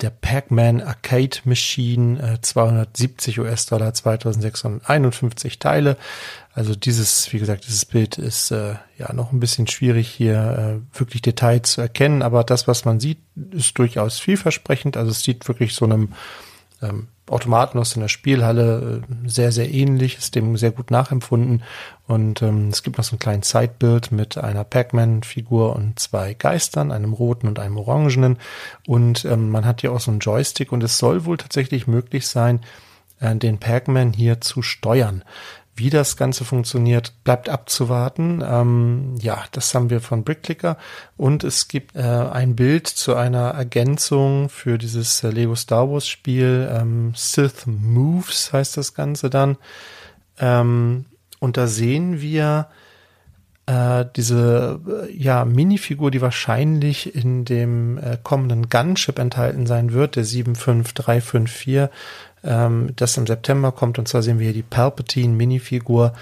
der 0.00 0.10
Pac-Man 0.10 0.80
Arcade 0.80 1.38
Machine, 1.44 2.34
äh, 2.34 2.40
270 2.40 3.38
US-Dollar, 3.40 3.92
2651 3.92 5.58
Teile. 5.58 5.96
Also 6.52 6.74
dieses, 6.74 7.32
wie 7.32 7.38
gesagt, 7.38 7.66
dieses 7.66 7.84
Bild 7.84 8.18
ist 8.18 8.50
äh, 8.50 8.74
ja 8.98 9.12
noch 9.12 9.32
ein 9.32 9.40
bisschen 9.40 9.68
schwierig 9.68 10.08
hier 10.08 10.82
äh, 10.94 10.98
wirklich 10.98 11.22
Details 11.22 11.72
zu 11.72 11.80
erkennen, 11.80 12.22
aber 12.22 12.42
das, 12.42 12.66
was 12.66 12.84
man 12.84 12.98
sieht, 12.98 13.18
ist 13.52 13.78
durchaus 13.78 14.18
vielversprechend. 14.18 14.96
Also 14.96 15.12
es 15.12 15.22
sieht 15.22 15.46
wirklich 15.46 15.74
so 15.74 15.84
einem 15.84 16.12
ähm, 16.82 17.08
Automaten 17.28 17.78
aus 17.78 17.96
einer 17.96 18.08
Spielhalle 18.08 19.02
äh, 19.08 19.28
sehr, 19.28 19.52
sehr 19.52 19.72
ähnlich, 19.72 20.18
ist 20.18 20.34
dem 20.34 20.56
sehr 20.56 20.72
gut 20.72 20.90
nachempfunden. 20.90 21.62
Und 22.08 22.42
ähm, 22.42 22.68
es 22.68 22.82
gibt 22.82 22.98
noch 22.98 23.04
so 23.04 23.14
ein 23.14 23.20
kleines 23.20 23.50
Sidebild 23.50 24.10
mit 24.10 24.36
einer 24.36 24.64
Pac-Man-Figur 24.64 25.76
und 25.76 26.00
zwei 26.00 26.34
Geistern, 26.34 26.90
einem 26.90 27.12
roten 27.12 27.46
und 27.46 27.60
einem 27.60 27.76
orangenen. 27.76 28.38
Und 28.86 29.24
ähm, 29.24 29.50
man 29.50 29.64
hat 29.64 29.82
hier 29.82 29.92
auch 29.92 30.00
so 30.00 30.10
einen 30.10 30.20
Joystick 30.20 30.72
und 30.72 30.82
es 30.82 30.98
soll 30.98 31.24
wohl 31.24 31.36
tatsächlich 31.36 31.86
möglich 31.86 32.26
sein, 32.26 32.60
äh, 33.20 33.36
den 33.36 33.58
Pac-Man 33.58 34.12
hier 34.12 34.40
zu 34.40 34.62
steuern. 34.62 35.22
Wie 35.76 35.90
das 35.90 36.16
Ganze 36.16 36.44
funktioniert, 36.44 37.14
bleibt 37.24 37.48
abzuwarten. 37.48 38.42
Ähm, 38.46 39.14
ja, 39.20 39.44
das 39.52 39.74
haben 39.74 39.88
wir 39.88 40.00
von 40.00 40.24
Brickclicker. 40.24 40.76
Und 41.16 41.42
es 41.44 41.68
gibt 41.68 41.96
äh, 41.96 42.00
ein 42.00 42.54
Bild 42.56 42.86
zu 42.86 43.14
einer 43.14 43.50
Ergänzung 43.50 44.48
für 44.48 44.76
dieses 44.76 45.24
äh, 45.24 45.30
Lego 45.30 45.54
Star 45.54 45.90
Wars 45.90 46.06
Spiel. 46.06 46.68
Ähm, 46.70 47.12
Sith 47.14 47.66
Moves 47.66 48.52
heißt 48.52 48.76
das 48.76 48.94
Ganze 48.94 49.30
dann. 49.30 49.56
Ähm, 50.38 51.06
und 51.38 51.56
da 51.56 51.66
sehen 51.66 52.20
wir 52.20 52.68
äh, 53.70 54.04
diese 54.16 54.80
äh, 55.08 55.12
ja, 55.12 55.44
Minifigur, 55.44 56.10
die 56.10 56.20
wahrscheinlich 56.20 57.14
in 57.14 57.44
dem 57.44 57.98
äh, 57.98 58.18
kommenden 58.22 58.68
Gunship 58.68 59.18
enthalten 59.18 59.66
sein 59.66 59.92
wird, 59.92 60.16
der 60.16 60.24
75354 60.24 61.88
ähm, 62.44 62.92
das 62.96 63.16
im 63.16 63.26
September 63.26 63.72
kommt. 63.72 63.98
Und 63.98 64.08
zwar 64.08 64.22
sehen 64.22 64.38
wir 64.38 64.44
hier 64.44 64.54
die 64.54 64.62
Palpatine 64.62 65.34
Minifigur 65.34 66.12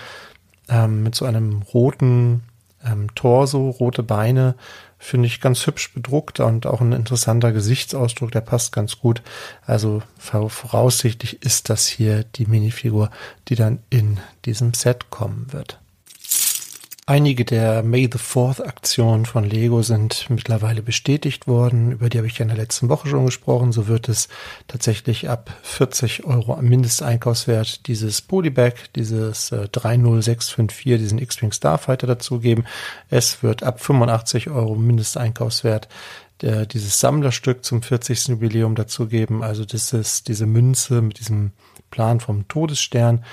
ähm, 0.69 1.03
mit 1.03 1.15
so 1.15 1.25
einem 1.25 1.63
roten 1.63 2.43
ähm, 2.85 3.15
Torso, 3.15 3.71
rote 3.71 4.03
Beine. 4.03 4.55
Finde 4.99 5.27
ich 5.27 5.41
ganz 5.41 5.67
hübsch 5.67 5.93
bedruckt 5.95 6.41
und 6.41 6.67
auch 6.67 6.81
ein 6.81 6.93
interessanter 6.93 7.53
Gesichtsausdruck, 7.53 8.33
der 8.33 8.41
passt 8.41 8.73
ganz 8.73 8.99
gut. 8.99 9.23
Also 9.65 10.03
voraussichtlich 10.19 11.43
ist 11.43 11.71
das 11.71 11.87
hier 11.87 12.25
die 12.25 12.47
Minifigur, 12.47 13.11
die 13.49 13.55
dann 13.55 13.79
in 13.91 14.19
diesem 14.45 14.75
Set 14.75 15.11
kommen 15.11 15.47
wird. 15.53 15.79
Einige 17.09 17.47
der 17.47 17.83
May 17.85 18.07
the 18.13 18.19
Fourth 18.19 18.61
Aktionen 18.61 19.25
von 19.25 19.43
Lego 19.43 19.81
sind 19.81 20.29
mittlerweile 20.29 20.83
bestätigt 20.83 21.47
worden. 21.47 21.93
Über 21.93 22.11
die 22.11 22.19
habe 22.19 22.27
ich 22.27 22.37
ja 22.37 22.43
in 22.43 22.49
der 22.49 22.59
letzten 22.59 22.91
Woche 22.91 23.09
schon 23.09 23.25
gesprochen. 23.25 23.73
So 23.73 23.89
wird 23.89 24.11
es 24.11 24.29
tatsächlich 24.67 25.31
ab 25.31 25.51
40 25.63 26.25
Euro 26.27 26.61
Mindesteinkaufswert 26.61 27.87
dieses 27.87 28.21
Polybag, 28.21 28.75
dieses 28.95 29.53
äh, 29.53 29.69
30654, 29.69 30.99
diesen 30.99 31.19
X-Wing 31.19 31.51
Starfighter 31.51 32.07
dazugeben. 32.07 32.67
Es 33.09 33.43
wird 33.43 33.63
ab 33.63 33.81
85 33.81 34.51
Euro 34.51 34.75
Mindesteinkaufswert 34.75 35.89
äh, 36.43 36.67
dieses 36.67 37.01
Sammlerstück 37.01 37.65
zum 37.65 37.81
40. 37.81 38.29
Jubiläum 38.29 38.75
dazugeben. 38.75 39.43
Also 39.43 39.65
das 39.65 39.95
ist 39.95 40.29
diese 40.29 40.45
Münze 40.45 41.01
mit 41.01 41.21
diesem 41.21 41.53
Plan 41.91 42.21
vom 42.21 42.49
Todesstern. 42.49 43.25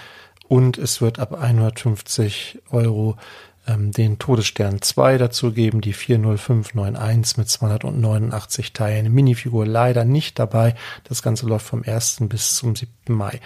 Und 0.48 0.78
es 0.78 1.02
wird 1.02 1.20
ab 1.20 1.34
150 1.34 2.60
Euro 2.70 3.18
ähm, 3.68 3.92
den 3.92 4.20
Todesstern 4.20 4.82
2 4.82 5.18
dazugeben, 5.18 5.82
die 5.82 5.94
40591 5.94 7.38
mit 7.38 7.50
289 7.50 8.74
Teilen. 8.74 9.14
Minifigur 9.14 9.66
leider 9.66 10.06
nicht 10.06 10.40
dabei. 10.40 10.76
Das 11.06 11.22
Ganze 11.22 11.46
läuft 11.48 11.68
vom 11.68 11.84
1. 11.86 12.18
bis 12.22 12.56
zum 12.56 12.76
7. 12.76 12.92
Mai. 13.08 13.40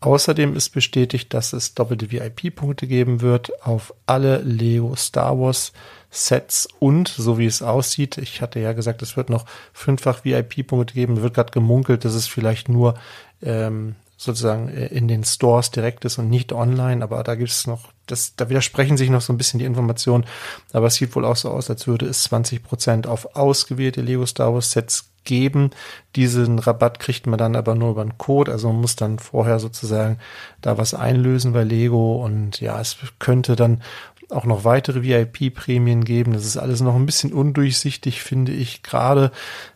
Außerdem 0.00 0.54
ist 0.54 0.70
bestätigt, 0.70 1.32
dass 1.32 1.52
es 1.52 1.74
doppelte 1.74 2.12
VIP-Punkte 2.12 2.86
geben 2.86 3.22
wird 3.22 3.62
auf 3.64 3.94
alle 4.04 4.38
Lego 4.38 4.94
Star 4.94 5.38
Wars 5.38 5.72
Sets 6.10 6.68
und 6.78 7.08
so 7.08 7.38
wie 7.38 7.46
es 7.46 7.62
aussieht, 7.62 8.16
ich 8.18 8.40
hatte 8.40 8.60
ja 8.60 8.72
gesagt, 8.72 9.02
es 9.02 9.16
wird 9.16 9.28
noch 9.28 9.44
fünffach 9.72 10.24
VIP-Punkte 10.24 10.94
geben, 10.94 11.22
wird 11.22 11.34
gerade 11.34 11.50
gemunkelt, 11.50 12.04
dass 12.04 12.14
es 12.14 12.26
vielleicht 12.26 12.68
nur 12.68 12.94
ähm, 13.42 13.96
sozusagen 14.16 14.68
äh, 14.68 14.86
in 14.86 15.08
den 15.08 15.24
Stores 15.24 15.70
direkt 15.70 16.04
ist 16.04 16.18
und 16.18 16.30
nicht 16.30 16.52
online, 16.52 17.02
aber 17.02 17.22
da 17.22 17.34
gibt 17.34 17.50
es 17.50 17.66
noch, 17.66 17.88
das, 18.06 18.34
da 18.36 18.48
widersprechen 18.48 18.96
sich 18.96 19.10
noch 19.10 19.20
so 19.20 19.32
ein 19.32 19.38
bisschen 19.38 19.58
die 19.58 19.66
Informationen, 19.66 20.24
aber 20.72 20.86
es 20.86 20.94
sieht 20.94 21.14
wohl 21.14 21.24
auch 21.24 21.36
so 21.36 21.50
aus, 21.50 21.70
als 21.70 21.86
würde 21.86 22.06
es 22.06 22.24
20 22.24 22.62
Prozent 22.62 23.06
auf 23.06 23.36
ausgewählte 23.36 24.00
Lego 24.00 24.26
Star 24.26 24.54
Wars 24.54 24.70
Sets 24.70 25.10
geben. 25.24 25.70
Diesen 26.14 26.58
Rabatt 26.58 27.00
kriegt 27.00 27.26
man 27.26 27.38
dann 27.38 27.56
aber 27.56 27.74
nur 27.74 27.90
über 27.90 28.02
einen 28.02 28.16
Code, 28.16 28.52
also 28.52 28.68
man 28.68 28.80
muss 28.80 28.96
dann 28.96 29.18
vorher 29.18 29.58
sozusagen 29.58 30.18
da 30.62 30.78
was 30.78 30.94
einlösen 30.94 31.52
bei 31.52 31.64
Lego 31.64 32.24
und 32.24 32.60
ja, 32.60 32.80
es 32.80 32.96
könnte 33.18 33.56
dann 33.56 33.82
auch 34.28 34.44
noch 34.44 34.64
weitere 34.64 35.02
VIP-Prämien 35.02 36.04
geben. 36.04 36.32
Das 36.32 36.44
ist 36.44 36.56
alles 36.56 36.80
noch 36.80 36.96
ein 36.96 37.06
bisschen 37.06 37.32
undurchsichtig, 37.32 38.22
finde 38.22 38.52
ich 38.52 38.82
gerade. 38.82 39.30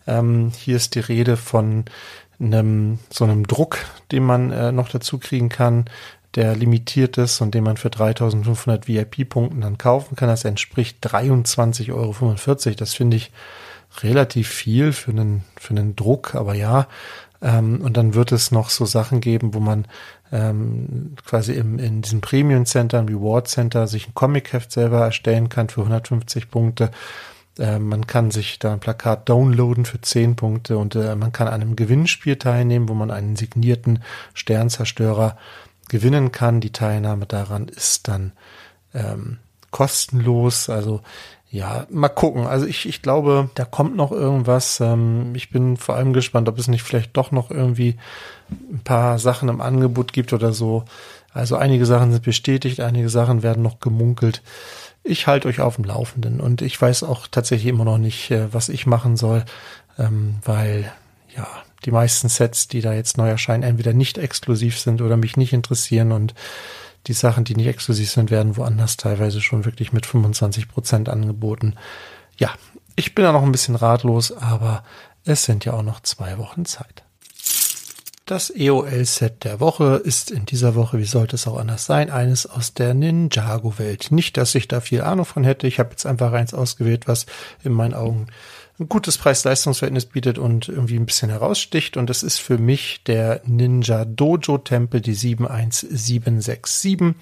Ähm, 0.06 0.50
hier 0.56 0.76
ist 0.76 0.96
die 0.96 1.00
Rede 1.00 1.36
von 1.36 1.84
einem 2.40 2.98
so 3.10 3.24
einem 3.24 3.46
Druck, 3.46 3.78
den 4.12 4.24
man 4.24 4.50
äh, 4.50 4.72
noch 4.72 4.88
dazu 4.88 5.18
kriegen 5.18 5.48
kann, 5.48 5.84
der 6.34 6.54
limitiert 6.56 7.18
ist 7.18 7.40
und 7.40 7.54
den 7.54 7.64
man 7.64 7.76
für 7.76 7.90
3500 7.90 8.86
VIP-Punkten 8.86 9.60
dann 9.60 9.78
kaufen 9.78 10.16
kann. 10.16 10.28
Das 10.28 10.44
entspricht 10.44 11.04
23,45 11.04 11.92
Euro. 11.92 12.74
Das 12.76 12.94
finde 12.94 13.16
ich 13.16 13.32
relativ 14.02 14.48
viel 14.48 14.92
für 14.92 15.10
einen, 15.10 15.44
für 15.58 15.70
einen 15.70 15.96
Druck, 15.96 16.34
aber 16.34 16.54
ja. 16.54 16.86
Ähm, 17.42 17.80
und 17.80 17.96
dann 17.96 18.14
wird 18.14 18.32
es 18.32 18.52
noch 18.52 18.70
so 18.70 18.84
Sachen 18.84 19.20
geben, 19.20 19.54
wo 19.54 19.60
man 19.60 19.86
ähm, 20.30 21.16
quasi 21.24 21.54
im, 21.54 21.78
in 21.78 22.02
diesem 22.02 22.20
Premium 22.20 22.66
Center, 22.66 23.00
im 23.00 23.08
Reward 23.08 23.48
Center 23.48 23.86
sich 23.86 24.08
ein 24.08 24.14
Comic-Heft 24.14 24.70
selber 24.70 25.00
erstellen 25.00 25.48
kann 25.48 25.68
für 25.68 25.80
150 25.80 26.50
Punkte. 26.50 26.90
Äh, 27.60 27.78
man 27.78 28.06
kann 28.06 28.30
sich 28.30 28.58
da 28.58 28.72
ein 28.72 28.80
Plakat 28.80 29.28
downloaden 29.28 29.84
für 29.84 30.00
10 30.00 30.34
Punkte 30.34 30.78
und 30.78 30.96
äh, 30.96 31.14
man 31.14 31.30
kann 31.30 31.46
an 31.46 31.54
einem 31.54 31.76
Gewinnspiel 31.76 32.36
teilnehmen, 32.36 32.88
wo 32.88 32.94
man 32.94 33.10
einen 33.10 33.36
signierten 33.36 34.02
Sternzerstörer 34.34 35.36
gewinnen 35.88 36.32
kann. 36.32 36.60
Die 36.60 36.72
Teilnahme 36.72 37.26
daran 37.26 37.68
ist 37.68 38.08
dann 38.08 38.32
ähm, 38.94 39.38
kostenlos. 39.70 40.70
Also 40.70 41.02
ja, 41.50 41.86
mal 41.90 42.08
gucken. 42.08 42.46
Also 42.46 42.66
ich, 42.66 42.88
ich 42.88 43.02
glaube, 43.02 43.50
da 43.56 43.64
kommt 43.64 43.96
noch 43.96 44.12
irgendwas. 44.12 44.80
Ähm, 44.80 45.34
ich 45.34 45.50
bin 45.50 45.76
vor 45.76 45.96
allem 45.96 46.12
gespannt, 46.12 46.48
ob 46.48 46.58
es 46.58 46.68
nicht 46.68 46.82
vielleicht 46.82 47.16
doch 47.16 47.32
noch 47.32 47.50
irgendwie 47.50 47.96
ein 48.72 48.80
paar 48.84 49.18
Sachen 49.18 49.48
im 49.48 49.60
Angebot 49.60 50.12
gibt 50.12 50.32
oder 50.32 50.52
so. 50.52 50.84
Also 51.32 51.56
einige 51.56 51.86
Sachen 51.86 52.12
sind 52.12 52.24
bestätigt, 52.24 52.80
einige 52.80 53.08
Sachen 53.08 53.42
werden 53.42 53.62
noch 53.62 53.80
gemunkelt. 53.80 54.42
Ich 55.02 55.26
halte 55.26 55.48
euch 55.48 55.60
auf 55.60 55.76
dem 55.76 55.84
Laufenden 55.84 56.40
und 56.40 56.62
ich 56.62 56.80
weiß 56.80 57.04
auch 57.04 57.26
tatsächlich 57.26 57.68
immer 57.68 57.84
noch 57.84 57.98
nicht, 57.98 58.30
äh, 58.30 58.52
was 58.52 58.68
ich 58.68 58.86
machen 58.86 59.16
soll, 59.16 59.44
ähm, 59.98 60.36
weil 60.44 60.92
ja, 61.34 61.46
die 61.84 61.90
meisten 61.90 62.28
Sets, 62.28 62.68
die 62.68 62.80
da 62.80 62.92
jetzt 62.92 63.16
neu 63.16 63.28
erscheinen, 63.28 63.62
entweder 63.62 63.92
nicht 63.92 64.18
exklusiv 64.18 64.78
sind 64.78 65.00
oder 65.00 65.16
mich 65.16 65.36
nicht 65.36 65.52
interessieren 65.52 66.12
und 66.12 66.34
die 67.06 67.14
Sachen, 67.14 67.44
die 67.44 67.54
nicht 67.54 67.66
exklusiv 67.66 68.10
sind, 68.10 68.30
werden 68.30 68.56
woanders 68.56 68.96
teilweise 68.96 69.40
schon 69.40 69.64
wirklich 69.64 69.92
mit 69.92 70.04
25 70.04 70.68
Prozent 70.68 71.08
angeboten. 71.08 71.76
Ja, 72.36 72.50
ich 72.94 73.14
bin 73.14 73.24
da 73.24 73.32
noch 73.32 73.42
ein 73.42 73.52
bisschen 73.52 73.76
ratlos, 73.76 74.32
aber 74.32 74.84
es 75.24 75.44
sind 75.44 75.64
ja 75.64 75.72
auch 75.72 75.82
noch 75.82 76.00
zwei 76.00 76.36
Wochen 76.36 76.66
Zeit. 76.66 77.04
Das 78.30 78.48
EOL-Set 78.48 79.42
der 79.42 79.58
Woche 79.58 80.00
ist 80.04 80.30
in 80.30 80.46
dieser 80.46 80.76
Woche, 80.76 81.00
wie 81.00 81.04
sollte 81.04 81.34
es 81.34 81.48
auch 81.48 81.58
anders 81.58 81.84
sein, 81.84 82.10
eines 82.10 82.46
aus 82.46 82.74
der 82.74 82.94
Ninjago-Welt. 82.94 84.12
Nicht, 84.12 84.36
dass 84.36 84.54
ich 84.54 84.68
da 84.68 84.80
viel 84.80 85.00
Ahnung 85.00 85.24
von 85.24 85.42
hätte. 85.42 85.66
Ich 85.66 85.80
habe 85.80 85.90
jetzt 85.90 86.06
einfach 86.06 86.32
eins 86.32 86.54
ausgewählt, 86.54 87.08
was 87.08 87.26
in 87.64 87.72
meinen 87.72 87.92
Augen 87.92 88.28
ein 88.80 88.88
gutes 88.88 89.18
Preis-Leistungs-Verhältnis 89.18 90.06
bietet 90.06 90.38
und 90.38 90.70
irgendwie 90.70 90.96
ein 90.96 91.04
bisschen 91.04 91.28
heraussticht. 91.28 91.98
Und 91.98 92.08
das 92.08 92.22
ist 92.22 92.38
für 92.38 92.56
mich 92.56 93.04
der 93.04 93.42
Ninja 93.44 94.06
Dojo 94.06 94.56
Tempel, 94.56 95.02
die 95.02 95.12
71767. 95.12 97.14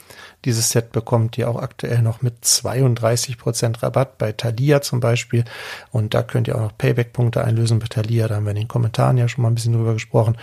Dieses 0.45 0.71
Set 0.71 0.93
bekommt 0.93 1.37
ihr 1.37 1.51
auch 1.51 1.61
aktuell 1.61 2.01
noch 2.01 2.23
mit 2.23 2.45
32% 2.45 3.83
Rabatt 3.83 4.19
bei 4.19 4.31
Thalia 4.31 4.83
zum 4.83 5.01
Beispiel. 5.01 5.45
Und 5.91 6.15
da 6.15 6.23
könnt 6.23 6.47
ihr 6.47 6.55
auch 6.55 6.61
noch 6.61 6.79
Payback-Punkte 6.79 7.43
einlösen 7.43 7.81
bei 7.81 7.87
Thalia. 7.87 8.29
Da 8.29 8.37
haben 8.37 8.45
wir 8.45 8.51
in 8.51 8.57
den 8.57 8.69
Kommentaren 8.69 9.19
ja 9.19 9.27
schon 9.27 9.43
mal 9.43 9.49
ein 9.49 9.57
bisschen 9.57 9.73
drüber 9.73 9.95
gesprochen. 9.95 10.37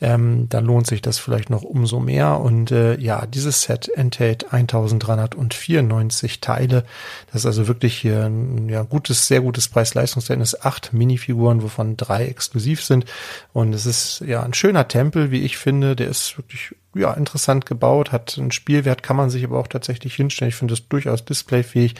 Ähm, 0.00 0.48
dann 0.48 0.64
lohnt 0.64 0.86
sich 0.86 1.02
das 1.02 1.18
vielleicht 1.18 1.50
noch 1.50 1.62
umso 1.62 1.98
mehr. 1.98 2.38
Und 2.38 2.70
äh, 2.70 2.96
ja, 3.00 3.26
dieses 3.26 3.62
Set 3.62 3.88
enthält 3.88 4.52
1394 4.52 6.40
Teile. 6.40 6.84
Das 7.32 7.42
ist 7.42 7.46
also 7.46 7.66
wirklich 7.66 7.98
hier 7.98 8.26
ein 8.26 8.68
ja, 8.68 8.84
gutes, 8.84 9.26
sehr 9.26 9.40
gutes 9.40 9.66
Preis-Leistungsverhältnis. 9.66 10.51
Acht 10.60 10.92
Minifiguren, 10.92 11.62
wovon 11.62 11.96
drei 11.96 12.26
exklusiv 12.26 12.84
sind. 12.84 13.04
Und 13.52 13.72
es 13.74 13.86
ist 13.86 14.20
ja 14.26 14.42
ein 14.42 14.54
schöner 14.54 14.88
Tempel, 14.88 15.30
wie 15.30 15.42
ich 15.42 15.56
finde. 15.56 15.96
Der 15.96 16.08
ist 16.08 16.38
wirklich 16.38 16.74
ja, 16.94 17.12
interessant 17.12 17.66
gebaut, 17.66 18.12
hat 18.12 18.36
einen 18.38 18.52
Spielwert, 18.52 19.02
kann 19.02 19.16
man 19.16 19.30
sich 19.30 19.44
aber 19.44 19.58
auch 19.58 19.68
tatsächlich 19.68 20.14
hinstellen. 20.14 20.50
Ich 20.50 20.56
finde 20.56 20.74
es 20.74 20.88
durchaus 20.88 21.24
displayfähig. 21.24 21.94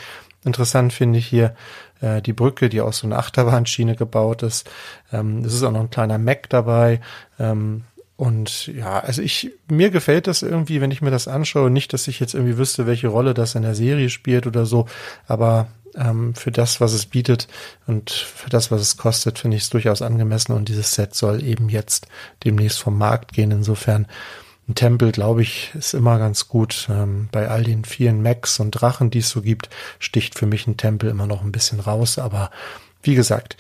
Interessant 0.45 0.93
finde 0.93 1.19
ich 1.19 1.27
hier 1.27 1.55
äh, 2.01 2.21
die 2.21 2.33
Brücke, 2.33 2.69
die 2.69 2.81
aus 2.81 2.99
so 2.99 3.07
einer 3.07 3.19
Achterbahnschiene 3.19 3.97
gebaut 3.97 4.43
ist. 4.43 4.69
Ähm, 5.13 5.45
es 5.45 5.55
ist 5.55 5.63
auch 5.63 5.71
noch 5.71 5.81
ein 5.81 5.91
kleiner 5.91 6.19
Mac 6.19 6.49
dabei. 6.51 7.01
Ähm, 7.39 7.85
und 8.17 8.67
ja, 8.69 9.01
also 9.01 9.23
ich, 9.23 9.51
mir 9.69 9.91
gefällt 9.91 10.27
das 10.27 10.43
irgendwie, 10.43 10.81
wenn 10.81 10.91
ich 10.91 11.03
mir 11.03 11.11
das 11.11 11.29
anschaue. 11.29 11.71
Nicht, 11.71 11.93
dass 11.93 12.09
ich 12.09 12.21
jetzt 12.21 12.35
irgendwie 12.35 12.59
wüsste, 12.59 12.87
welche 12.87 13.09
Rolle 13.09 13.35
das 13.35 13.55
in 13.55 13.63
der 13.63 13.75
Serie 13.75 14.11
spielt 14.11 14.47
oder 14.47 14.67
so, 14.67 14.87
aber 15.27 15.69
ähm, 15.97 16.35
für 16.35 16.51
das, 16.51 16.81
was 16.81 16.93
es 16.93 17.07
bietet 17.07 17.49
und 17.87 18.11
für 18.11 18.51
das, 18.51 18.71
was 18.71 18.81
es 18.81 18.97
kostet, 18.97 19.39
finde 19.39 19.57
ich 19.57 19.65
es 19.65 19.71
durchaus 19.71 20.03
angemessen. 20.03 20.53
Und 20.53 20.69
dieses 20.69 20.95
Set 20.95 21.15
soll 21.15 21.43
eben 21.43 21.69
jetzt 21.69 22.07
demnächst 22.45 22.81
vom 22.81 22.99
Markt 22.99 23.33
gehen. 23.33 23.51
Insofern 23.51 24.07
ein 24.69 24.75
Tempel, 24.75 25.13
glaube 25.13 25.43
ich, 25.43 25.73
ist 25.75 25.95
immer 25.95 26.19
ganz 26.19 26.49
gut. 26.49 26.89
Ähm, 26.91 27.29
bei 27.33 27.49
all 27.49 27.65
den 27.65 27.85
vielen 27.85 28.23
Mechs 28.23 28.61
und 28.61 28.71
Drachen, 28.71 29.11
die 29.11 29.19
es 29.19 29.31
so 29.31 29.43
gibt, 29.43 29.69
sticht 29.99 30.39
für 30.39 30.47
mich 30.47 30.67
ein 30.67 30.77
Tempel 30.77 31.11
immer 31.11 31.27
noch 31.27 31.43
ein 31.43 31.53
bisschen 31.53 31.81
raus. 31.81 32.19
Aber 32.19 32.51
wie 33.03 33.15
gesagt, 33.15 33.57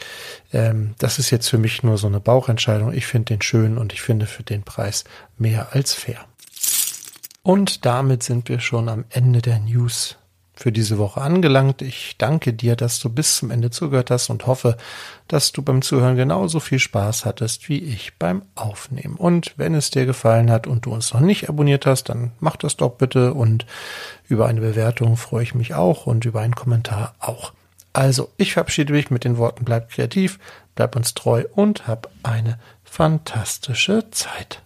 ähm, 0.52 0.94
das 0.98 1.18
ist 1.18 1.30
jetzt 1.30 1.48
für 1.48 1.58
mich 1.58 1.82
nur 1.82 1.98
so 1.98 2.06
eine 2.06 2.20
Bauchentscheidung. 2.20 2.92
Ich 2.92 3.06
finde 3.06 3.34
den 3.34 3.42
schön 3.42 3.78
und 3.78 3.92
ich 3.92 4.00
finde 4.00 4.26
für 4.26 4.44
den 4.44 4.62
Preis 4.62 5.04
mehr 5.38 5.72
als 5.72 5.92
fair. 5.92 6.24
Und 7.42 7.84
damit 7.84 8.22
sind 8.22 8.48
wir 8.48 8.60
schon 8.60 8.88
am 8.88 9.04
Ende 9.10 9.42
der 9.42 9.58
News 9.58 10.16
für 10.62 10.70
diese 10.70 10.96
Woche 10.96 11.20
angelangt. 11.20 11.82
Ich 11.82 12.14
danke 12.18 12.52
dir, 12.52 12.76
dass 12.76 13.00
du 13.00 13.08
bis 13.08 13.36
zum 13.36 13.50
Ende 13.50 13.70
zugehört 13.70 14.12
hast 14.12 14.30
und 14.30 14.46
hoffe, 14.46 14.76
dass 15.26 15.50
du 15.50 15.60
beim 15.60 15.82
Zuhören 15.82 16.14
genauso 16.14 16.60
viel 16.60 16.78
Spaß 16.78 17.24
hattest 17.24 17.68
wie 17.68 17.82
ich 17.82 18.16
beim 18.16 18.42
Aufnehmen. 18.54 19.16
Und 19.16 19.54
wenn 19.56 19.74
es 19.74 19.90
dir 19.90 20.06
gefallen 20.06 20.52
hat 20.52 20.68
und 20.68 20.86
du 20.86 20.92
uns 20.92 21.12
noch 21.12 21.20
nicht 21.20 21.48
abonniert 21.48 21.84
hast, 21.84 22.04
dann 22.04 22.30
mach 22.38 22.54
das 22.54 22.76
doch 22.76 22.90
bitte 22.90 23.34
und 23.34 23.66
über 24.28 24.46
eine 24.46 24.60
Bewertung 24.60 25.16
freue 25.16 25.42
ich 25.42 25.56
mich 25.56 25.74
auch 25.74 26.06
und 26.06 26.24
über 26.26 26.40
einen 26.42 26.54
Kommentar 26.54 27.16
auch. 27.18 27.52
Also, 27.92 28.30
ich 28.36 28.52
verabschiede 28.52 28.92
mich 28.92 29.10
mit 29.10 29.24
den 29.24 29.38
Worten 29.38 29.64
bleib 29.64 29.90
kreativ, 29.90 30.38
bleib 30.76 30.94
uns 30.94 31.14
treu 31.14 31.44
und 31.56 31.88
hab 31.88 32.08
eine 32.22 32.60
fantastische 32.84 34.08
Zeit. 34.12 34.62